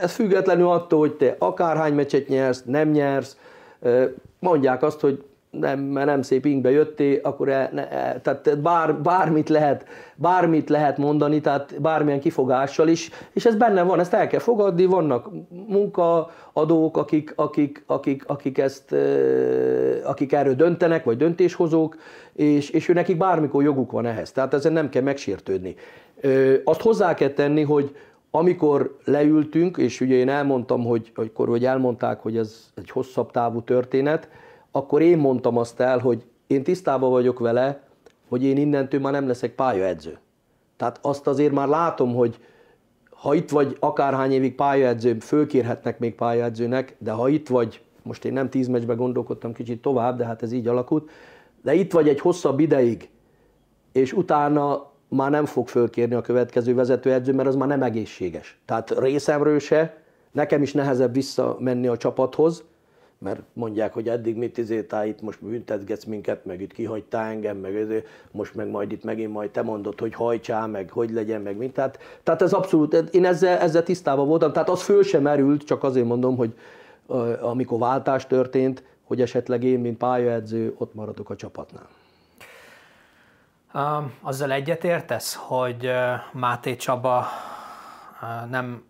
[0.00, 3.36] ez függetlenül attól, hogy te akárhány meccset nyersz, nem nyersz,
[4.38, 5.24] mondják azt, hogy
[5.60, 10.68] nem, mert nem szép ingbe jöttél, akkor el, ne, el, tehát bár, bármit, lehet, bármit
[10.68, 15.28] lehet mondani, tehát bármilyen kifogással is, és ez benne van, ezt el kell fogadni, vannak
[15.66, 18.94] munkaadók, akik, akik, akik, akik, ezt,
[20.04, 21.96] akik erről döntenek, vagy döntéshozók,
[22.32, 25.74] és, és ő nekik bármikor joguk van ehhez, tehát ezen nem kell megsértődni.
[26.64, 27.96] Azt hozzá kell tenni, hogy
[28.30, 33.62] amikor leültünk, és ugye én elmondtam, hogy, hogy, hogy elmondták, hogy ez egy hosszabb távú
[33.62, 34.28] történet,
[34.72, 37.82] akkor én mondtam azt el, hogy én tisztában vagyok vele,
[38.28, 40.18] hogy én innentől már nem leszek pályaedző.
[40.76, 42.38] Tehát azt azért már látom, hogy
[43.10, 48.32] ha itt vagy akárhány évig pályaedző, fölkérhetnek még pályaedzőnek, de ha itt vagy, most én
[48.32, 51.10] nem tíz meccsbe gondolkodtam kicsit tovább, de hát ez így alakult,
[51.62, 53.08] de itt vagy egy hosszabb ideig,
[53.92, 58.60] és utána már nem fog fölkérni a következő vezetőedző, mert az már nem egészséges.
[58.64, 62.64] Tehát részemről se, nekem is nehezebb visszamenni a csapathoz,
[63.22, 68.04] mert mondják, hogy eddig mit izétál, itt most büntetgetsz minket, meg itt kihagytál engem, meg
[68.30, 71.72] most meg majd itt megint majd te mondod, hogy hajtsál, meg hogy legyen, meg mint.
[71.72, 75.84] Tehát, tehát ez abszolút, én ezzel, ezzel tisztában voltam, tehát az föl sem merült, csak
[75.84, 76.54] azért mondom, hogy
[77.40, 81.88] amikor váltás történt, hogy esetleg én, mint pályaedző, ott maradok a csapatnál.
[84.20, 85.90] Azzal egyetértesz, hogy
[86.32, 87.24] Máté Csaba
[88.50, 88.84] nem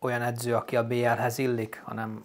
[0.00, 2.24] olyan edző, aki a BL-hez illik, hanem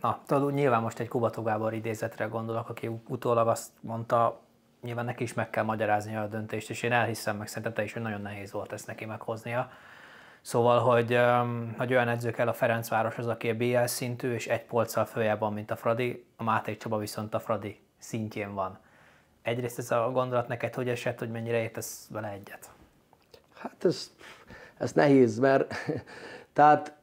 [0.00, 4.40] Na, tudod, nyilván most egy Kubató Gábor idézetre gondolok, aki utólag azt mondta,
[4.82, 7.92] nyilván neki is meg kell magyarázni a döntést, és én elhiszem, meg szerintem te is,
[7.92, 9.70] hogy nagyon nehéz volt ezt neki meghoznia.
[10.40, 11.18] Szóval, hogy,
[11.78, 15.38] hogy olyan edző kell a Ferencváros az, aki a BL szintű, és egy polccal följebb
[15.38, 18.78] van, mint a Fradi, a Máté Csaba viszont a Fradi szintjén van.
[19.42, 22.70] Egyrészt ez a gondolat neked hogy esett, hogy mennyire értesz vele egyet?
[23.58, 24.10] Hát ez,
[24.78, 25.74] ez nehéz, mert
[26.52, 26.95] tehát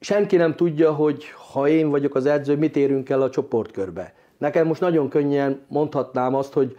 [0.00, 4.14] senki nem tudja, hogy ha én vagyok az edző, mit érünk el a csoportkörbe.
[4.38, 6.76] Nekem most nagyon könnyen mondhatnám azt, hogy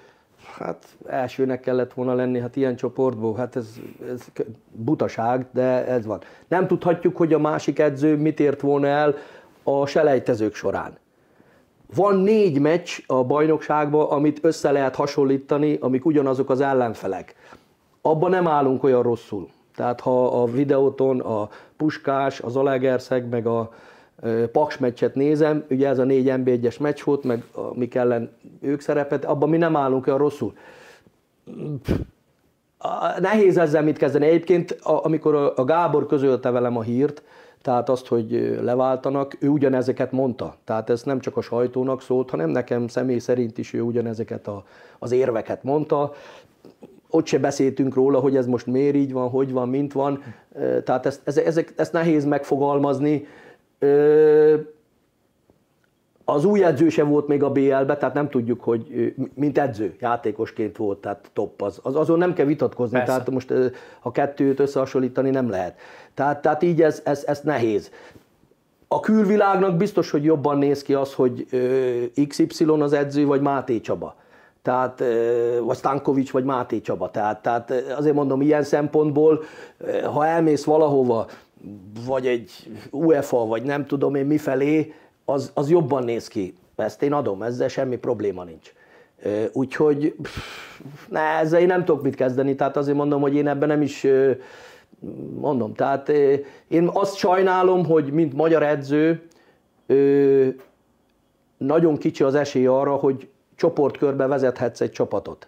[0.58, 3.76] hát elsőnek kellett volna lenni, hát ilyen csoportból, hát ez,
[4.12, 4.26] ez
[4.72, 6.20] butaság, de ez van.
[6.48, 9.16] Nem tudhatjuk, hogy a másik edző mit ért volna el
[9.64, 10.98] a selejtezők során.
[11.96, 17.36] Van négy meccs a bajnokságban, amit össze lehet hasonlítani, amik ugyanazok az ellenfelek.
[18.02, 19.50] Abban nem állunk olyan rosszul.
[19.76, 21.50] Tehát ha a videóton a
[21.80, 23.74] Puskás, az Alegerszeg, meg a
[24.52, 29.26] Paks meccset nézem, ugye ez a négy NB1-es meccs volt, meg mik ellen ők szerepet,
[29.26, 30.54] abban mi nem állunk olyan rosszul.
[33.20, 34.26] Nehéz ezzel mit kezdeni.
[34.26, 37.24] Egyébként, amikor a Gábor közölte velem a hírt,
[37.62, 40.56] tehát azt, hogy leváltanak, ő ugyanezeket mondta.
[40.64, 44.64] Tehát ez nem csak a sajtónak szólt, hanem nekem személy szerint is ő ugyanezeket a,
[45.00, 46.14] az érveket mondta
[47.10, 50.24] ott se beszéltünk róla, hogy ez most miért így van, hogy van, mint van.
[50.84, 53.28] Tehát ezt, ezek, ezt nehéz megfogalmazni.
[56.26, 60.78] Az új edző se volt még a BL-be, tehát nem tudjuk, hogy mint edző, játékosként
[60.78, 61.62] volt, tehát top.
[61.62, 63.12] Az, az azon nem kell vitatkozni, Persze.
[63.12, 63.54] tehát most
[64.02, 65.80] a kettőt összehasonlítani nem lehet.
[66.14, 67.92] Tehát, tehát így ez, ez, ez nehéz.
[68.88, 71.46] A külvilágnak biztos, hogy jobban néz ki az, hogy
[72.28, 74.16] XY az edző, vagy Máté Csaba
[74.62, 75.04] tehát,
[75.64, 77.12] vagy Stankovics, vagy Máté Csaba.
[77.12, 79.44] Tehát, tehát azért mondom, ilyen szempontból,
[80.14, 81.28] ha elmész valahova,
[82.06, 82.52] vagy egy
[82.92, 84.94] UEFA, vagy nem tudom én mifelé,
[85.26, 86.54] az, az jobban néz ki.
[86.76, 88.74] Ezt én adom, ezzel semmi probléma nincs.
[89.52, 90.16] Úgyhogy
[91.10, 94.08] ne, ezzel én nem tudok mit kezdeni, tehát azért mondom, hogy én ebben nem is
[95.40, 95.74] mondom.
[95.74, 96.10] Tehát
[96.68, 99.28] én azt sajnálom, hogy mint magyar edző
[101.58, 103.30] nagyon kicsi az esély arra, hogy
[103.60, 105.48] csoportkörbe vezethetsz egy csapatot.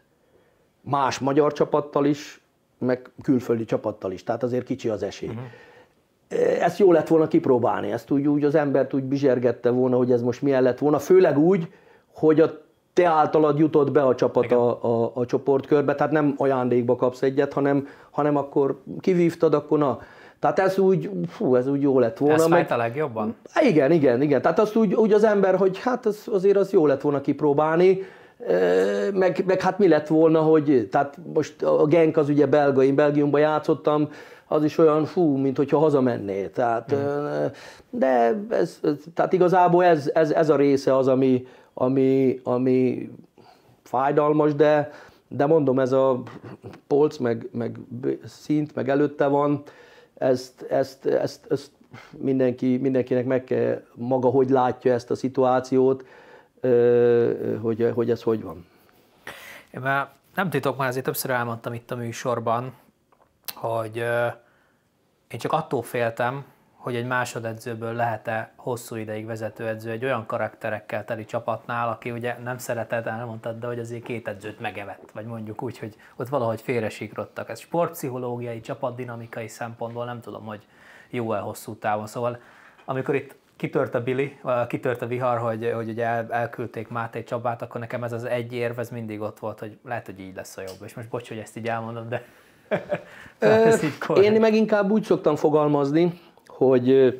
[0.81, 2.41] Más magyar csapattal is,
[2.77, 5.29] meg külföldi csapattal is, tehát azért kicsi az esély.
[5.29, 5.43] Uh-huh.
[6.63, 10.21] ezt jó lett volna kipróbálni, ezt úgy, úgy az embert úgy bizsergette volna, hogy ez
[10.21, 11.71] most milyen lett volna, főleg úgy,
[12.13, 12.61] hogy a
[12.93, 17.53] te általad jutott be a csapat a, a, a csoportkörbe, tehát nem ajándékba kapsz egyet,
[17.53, 19.99] hanem, hanem akkor kivívtad, akkor na.
[20.41, 22.35] Tehát ez úgy, fú, ez úgy jó lett volna.
[22.35, 23.35] Ez meg, a legjobban?
[23.61, 24.41] Igen, igen, igen.
[24.41, 28.03] Tehát azt úgy, úgy az ember, hogy hát az, azért az jó lett volna kipróbálni,
[29.13, 32.95] meg, meg hát mi lett volna, hogy tehát most a Genk az ugye belga, én
[32.95, 34.09] Belgiumban játszottam,
[34.47, 36.47] az is olyan fú, mint hogyha hazamenné.
[36.47, 37.45] Tehát, mm.
[37.89, 38.79] De ez,
[39.13, 43.09] tehát igazából ez, ez, ez a része az, ami, ami, ami
[43.83, 44.91] fájdalmas, de,
[45.27, 46.21] de mondom, ez a
[46.87, 47.79] polc, meg, meg
[48.25, 49.63] szint, meg előtte van,
[50.21, 51.71] ezt, ezt, ezt, ezt
[52.17, 56.05] mindenki, mindenkinek meg kell maga, hogy látja ezt a szituációt,
[57.61, 58.65] hogy, hogy ez hogy van.
[59.71, 62.73] Én már nem titok, már azért többször elmondtam itt a műsorban,
[63.53, 63.97] hogy
[65.27, 66.45] én csak attól féltem,
[66.81, 72.57] hogy egy másodedzőből lehet-e hosszú ideig vezetőedző egy olyan karakterekkel teli csapatnál, aki ugye nem
[72.57, 77.49] szeretett, elmondtad, de hogy azért két edzőt megevett, vagy mondjuk úgy, hogy ott valahogy félresikrodtak.
[77.49, 80.65] Ez sportpszichológiai, csapatdinamikai szempontból nem tudom, hogy
[81.09, 82.07] jó-e hosszú távon.
[82.07, 82.39] Szóval
[82.85, 87.61] amikor itt kitört a Billy, kitört a vihar, hogy, hogy ugye el, elküldték Máté Csabát,
[87.61, 90.57] akkor nekem ez az egy érv, ez mindig ott volt, hogy lehet, hogy így lesz
[90.57, 90.81] a jobb.
[90.85, 92.23] És most bocs, hogy ezt így elmondom, de
[93.83, 96.19] így Én meg inkább úgy szoktam fogalmazni,
[96.65, 97.19] hogy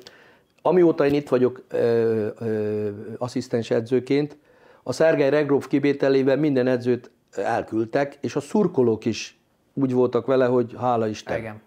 [0.62, 4.38] amióta én itt vagyok ö, ö, asszisztens edzőként,
[4.84, 9.40] a Szergej Regrov kivételével minden edzőt elküldtek, és a szurkolók is
[9.74, 11.38] úgy voltak vele, hogy hála Isten.
[11.38, 11.62] Igen.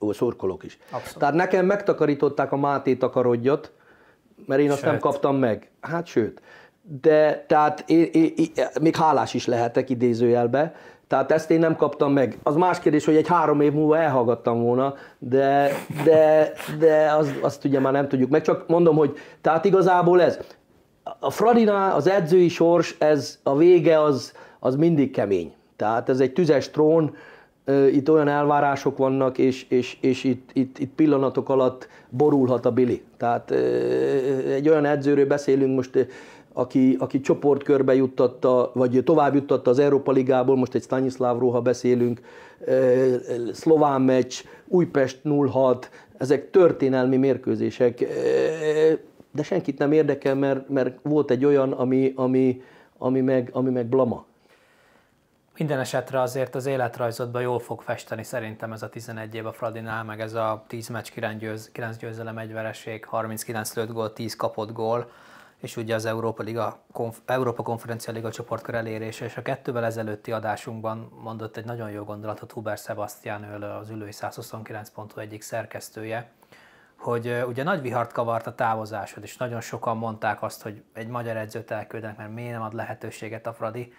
[0.00, 0.78] Ó, szurkolók is.
[0.90, 1.18] Abszolút.
[1.18, 3.72] Tehát nekem megtakarították a Máté takarodjat,
[4.46, 4.90] mert én azt sőt.
[4.90, 5.70] nem kaptam meg.
[5.80, 6.42] Hát sőt.
[7.02, 10.74] De tehát én, én, én, még hálás is lehetek idézőjelbe,
[11.10, 12.38] tehát ezt én nem kaptam meg.
[12.42, 15.70] Az más kérdés, hogy egy három év múlva elhallgattam volna, de,
[16.04, 18.42] de, de az, azt ugye már nem tudjuk meg.
[18.42, 20.38] Csak mondom, hogy tehát igazából ez.
[21.18, 25.52] A Fradinál az edzői sors, ez a vége az, az mindig kemény.
[25.76, 27.14] Tehát ez egy tüzes trón,
[27.92, 33.02] itt olyan elvárások vannak, és, és, és itt, itt, itt pillanatok alatt borulhat a Billy.
[33.16, 33.50] Tehát
[34.46, 36.06] egy olyan edzőről beszélünk most,
[36.52, 42.20] aki, aki csoportkörbe juttatta, vagy tovább juttatta az Európa Ligából, most egy Staniszlávról, ha beszélünk,
[43.52, 45.20] szlován meccs, Újpest
[45.50, 47.98] 06, ezek történelmi mérkőzések,
[49.32, 52.62] de senkit nem érdekel, mert, mert volt egy olyan, ami, ami,
[52.98, 54.24] ami, meg, ami meg blama.
[55.56, 60.04] Minden esetre azért az életrajzodban jól fog festeni szerintem ez a 11 év a Fradinál,
[60.04, 64.36] meg ez a 10 meccs 9, győz, 9 győzelem, egy vereség, 39 lőtt gól, 10
[64.36, 65.10] kapott gól,
[65.60, 70.32] és ugye az Európa, Liga, Konf- Európa Konferencia Liga csoportkör elérése, és a kettővel ezelőtti
[70.32, 76.30] adásunkban mondott egy nagyon jó gondolatot Huber Sebastian, ő az ülői 129 pontú egyik szerkesztője,
[76.96, 81.36] hogy ugye nagy vihart kavart a távozásod, és nagyon sokan mondták azt, hogy egy magyar
[81.36, 83.92] edzőt elküldenek, mert miért nem ad lehetőséget a Fradi.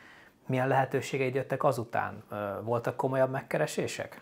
[0.48, 2.24] Milyen lehetőségeid jöttek azután?
[2.64, 4.22] Voltak komolyabb megkeresések?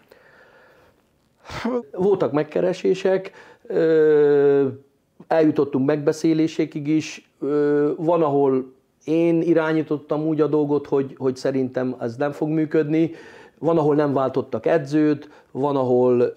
[1.91, 3.31] Voltak megkeresések,
[5.27, 7.31] eljutottunk megbeszélésekig is.
[7.95, 13.11] Van, ahol én irányítottam úgy a dolgot, hogy, hogy szerintem ez nem fog működni.
[13.59, 16.33] Van, ahol nem váltottak edzőt, van, ahol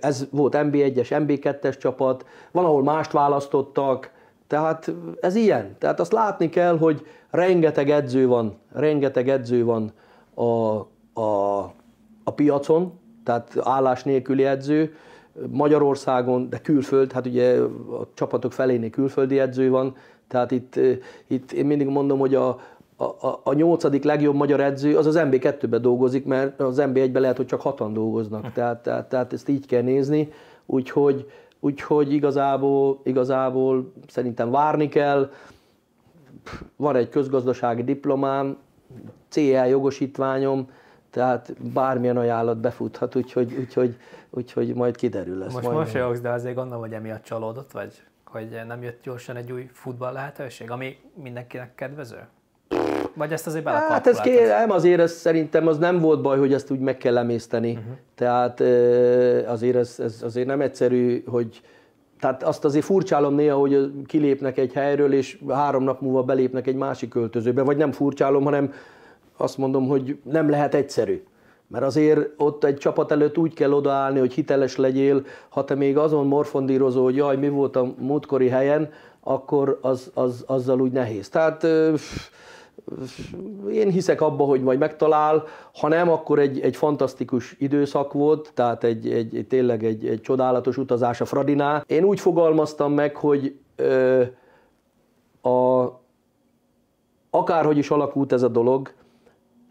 [0.00, 4.10] ez volt MB1-es, MB2-es csapat, van, ahol mást választottak,
[4.46, 5.76] tehát ez ilyen.
[5.78, 9.92] Tehát azt látni kell, hogy rengeteg edző van, rengeteg edző van
[10.34, 10.42] a,
[11.20, 11.58] a,
[12.24, 12.92] a piacon,
[13.24, 14.94] tehát állás nélküli edző,
[15.50, 17.60] Magyarországon, de külföld, hát ugye
[18.00, 19.96] a csapatok felénél külföldi edző van,
[20.28, 20.80] tehát itt,
[21.26, 22.48] itt én mindig mondom, hogy a,
[22.96, 27.46] a, a nyolcadik legjobb magyar edző az az MB2-ben dolgozik, mert az MB1-ben lehet, hogy
[27.46, 28.52] csak hatan dolgoznak.
[28.52, 30.32] Tehát, tehát, tehát ezt így kell nézni,
[30.66, 31.30] úgyhogy,
[31.60, 35.30] úgyhogy igazából, igazából szerintem várni kell.
[36.76, 38.56] Van egy közgazdasági diplomám,
[39.28, 40.68] CL jogosítványom,
[41.16, 43.96] tehát bármilyen ajánlat befuthat, úgyhogy, úgyhogy,
[44.30, 45.52] úgyhogy majd kiderül lesz.
[45.52, 48.02] Most majd mosolyogsz, de azért gondolom, hogy emiatt csalódott vagy?
[48.24, 52.18] Hogy nem jött gyorsan egy új futball lehetőség, ami mindenkinek kedvező?
[53.14, 56.52] Vagy ezt azért Hát ez ké, nem, azért ez szerintem az nem volt baj, hogy
[56.52, 57.70] ezt úgy meg kell emészteni.
[57.70, 57.96] Uh-huh.
[58.14, 58.60] Tehát
[59.48, 61.62] azért ez, ez azért nem egyszerű, hogy
[62.20, 66.76] tehát azt azért furcsálom néha, hogy kilépnek egy helyről, és három nap múlva belépnek egy
[66.76, 68.72] másik költözőbe, vagy nem furcsálom, hanem
[69.36, 71.22] azt mondom, hogy nem lehet egyszerű.
[71.68, 75.98] Mert azért ott egy csapat előtt úgy kell odaállni, hogy hiteles legyél, ha te még
[75.98, 78.90] azon morfondírozol, hogy jaj, mi volt a múltkori helyen,
[79.20, 81.28] akkor az, az, azzal úgy nehéz.
[81.28, 81.66] Tehát
[83.70, 85.44] én hiszek abba, hogy majd megtalál,
[85.80, 90.76] ha nem, akkor egy, egy fantasztikus időszak volt, tehát egy, egy tényleg egy, egy csodálatos
[90.76, 91.84] utazás a Fradinál.
[91.86, 94.22] Én úgy fogalmaztam meg, hogy ö,
[95.42, 95.84] a,
[97.30, 98.92] akárhogy is alakult ez a dolog,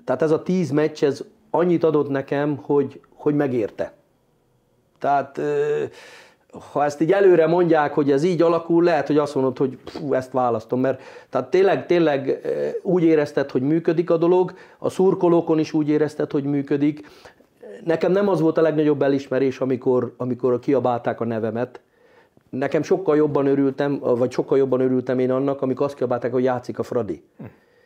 [0.05, 3.93] tehát ez a tíz meccs, ez annyit adott nekem, hogy, hogy megérte.
[4.99, 5.41] Tehát
[6.71, 10.13] ha ezt így előre mondják, hogy ez így alakul, lehet, hogy azt mondod, hogy fú,
[10.13, 12.41] ezt választom, mert tehát tényleg, tényleg
[12.81, 17.09] úgy érezted, hogy működik a dolog, a szurkolókon is úgy érezted, hogy működik.
[17.83, 21.79] Nekem nem az volt a legnagyobb elismerés, amikor, amikor kiabálták a nevemet.
[22.49, 26.79] Nekem sokkal jobban örültem, vagy sokkal jobban örültem én annak, amikor azt kiabálták, hogy játszik
[26.79, 27.23] a Fradi.
[27.37, 27.43] Hm.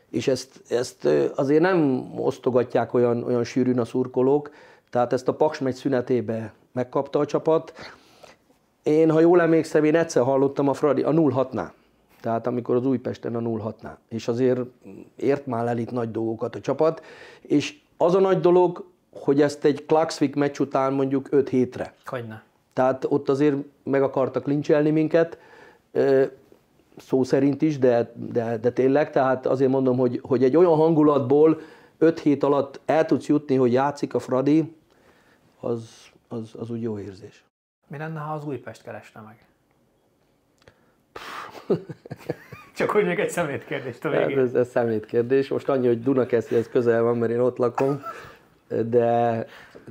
[0.10, 4.52] És ezt, ezt azért nem osztogatják olyan, olyan sűrűn a szurkolók,
[4.90, 7.74] tehát ezt a Paks megy szünetébe megkapta a csapat.
[8.84, 11.70] Én, ha jól emlékszem, én egyszer hallottam a Fradi a 0-6-nál.
[12.22, 13.96] Tehát amikor az Újpesten a 0-6-nál.
[14.10, 14.60] És azért
[15.16, 17.04] ért már el itt nagy dolgokat a csapat.
[17.42, 21.94] És az a nagy dolog, hogy ezt egy Klaxvik meccs után mondjuk 5 hétre.
[22.06, 22.44] Hogyne.
[22.74, 25.38] Tehát ott azért meg akartak lincselni minket,
[27.00, 31.60] szó szerint is, de, de, de tényleg, tehát azért mondom, hogy, hogy egy olyan hangulatból
[31.98, 34.76] 5 hét alatt el tudsz jutni, hogy játszik a Fradi,
[35.60, 37.44] az, az, az úgy jó érzés.
[37.88, 39.46] Mi lenne, ha az Újpest keresne meg?
[42.76, 44.40] Csak hogy még egy szemétkérdést a végén.
[44.40, 45.48] Ez, ez szemétkérdés.
[45.48, 48.02] Most annyi, hogy Dunakeszihez közel van, mert én ott lakom,
[48.86, 49.46] de,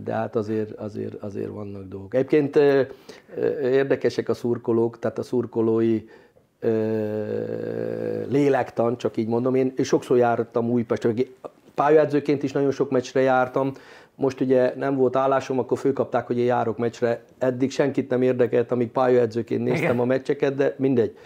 [0.04, 2.14] de hát azért, azért, azért vannak dolgok.
[2.14, 2.56] Egyébként
[3.62, 6.04] érdekesek a szurkolók, tehát a szurkolói
[8.28, 9.54] lélektan, csak így mondom.
[9.54, 11.08] Én sokszor jártam Újpest,
[11.74, 13.72] pályaedzőként is nagyon sok meccsre jártam,
[14.14, 17.22] most ugye nem volt állásom, akkor főkapták, hogy én járok meccsre.
[17.38, 19.98] Eddig senkit nem érdekelt, amíg pályaedzőként néztem Igen.
[19.98, 21.16] a meccseket, de mindegy.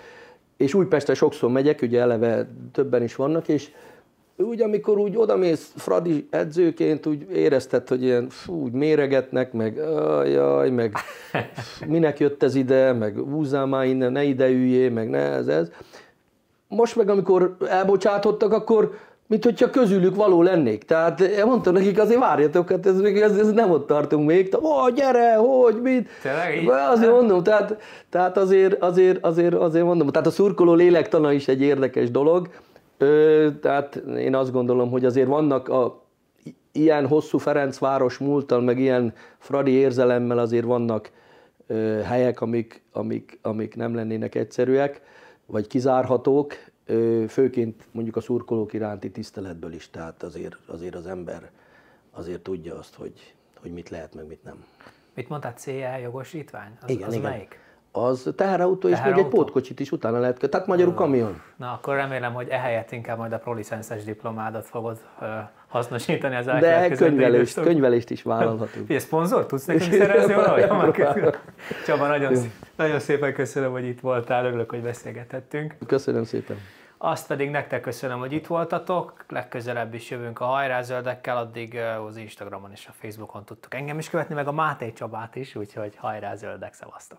[0.57, 3.71] És Újpestre sokszor megyek, ugye eleve többen is vannak, és
[4.37, 9.81] úgy, amikor úgy odamész Fradi edzőként, úgy érezted, hogy ilyen fú, úgy méregetnek, meg
[10.33, 10.95] jaj, meg
[11.87, 15.71] minek jött ez ide, meg húzzál már innen, ne ide üljél, meg ne ez, ez.
[16.69, 18.95] Most meg, amikor elbocsátottak, akkor
[19.27, 20.83] mint hogyha közülük való lennék.
[20.83, 24.57] Tehát mondtam nekik, azért várjatok, hát ez, még, ez, ez nem ott tartunk még.
[24.63, 26.09] Ó, gyere, hogy, mit?
[26.23, 27.77] Tényleg Azért mondom, tehát,
[28.11, 32.49] tehát azért, azért, azért, azért mondom, tehát a szurkoló lélektana is egy érdekes dolog.
[33.03, 36.05] Ö, tehát én azt gondolom, hogy azért vannak a,
[36.73, 41.11] ilyen hosszú Ferencváros múltal, meg ilyen fradi érzelemmel azért vannak
[41.66, 45.01] ö, helyek, amik, amik, amik nem lennének egyszerűek,
[45.47, 46.55] vagy kizárhatók,
[47.29, 51.51] főként mondjuk a szurkolók iránti tiszteletből is, tehát azért, azért az ember
[52.11, 54.65] azért tudja azt, hogy, hogy mit lehet, meg mit nem.
[55.15, 56.77] Mit mondtál, CL jogosítvány?
[56.81, 57.31] Az, igen, az igen.
[57.31, 57.59] melyik?
[57.94, 61.43] Az teherautó, és még egy pótkocsit is utána lehet, tehát magyarul kamion.
[61.56, 65.28] Na, akkor remélem, hogy ehelyett inkább majd a prolicenszes diplomádat fogod uh,
[65.69, 68.85] hasznosítani az De könyvelést, könyvelést is vállalhatunk.
[68.86, 70.64] Figyelj, szponzor tudsz nekünk szerezni valahogy?
[71.86, 72.35] Csaba, nagyon,
[72.77, 75.77] nagyon szépen köszönöm, hogy itt voltál, örülök, hogy beszélgethettünk.
[75.86, 76.56] Köszönöm szépen.
[76.98, 81.78] Azt pedig nektek köszönöm, hogy itt voltatok, legközelebb is jövünk a hajrázöldekkel, addig
[82.09, 85.97] az Instagramon és a Facebookon tudtok engem is követni, meg a Máté Csabát is, úgyhogy
[85.97, 87.19] hajrázöldek, szevasztok!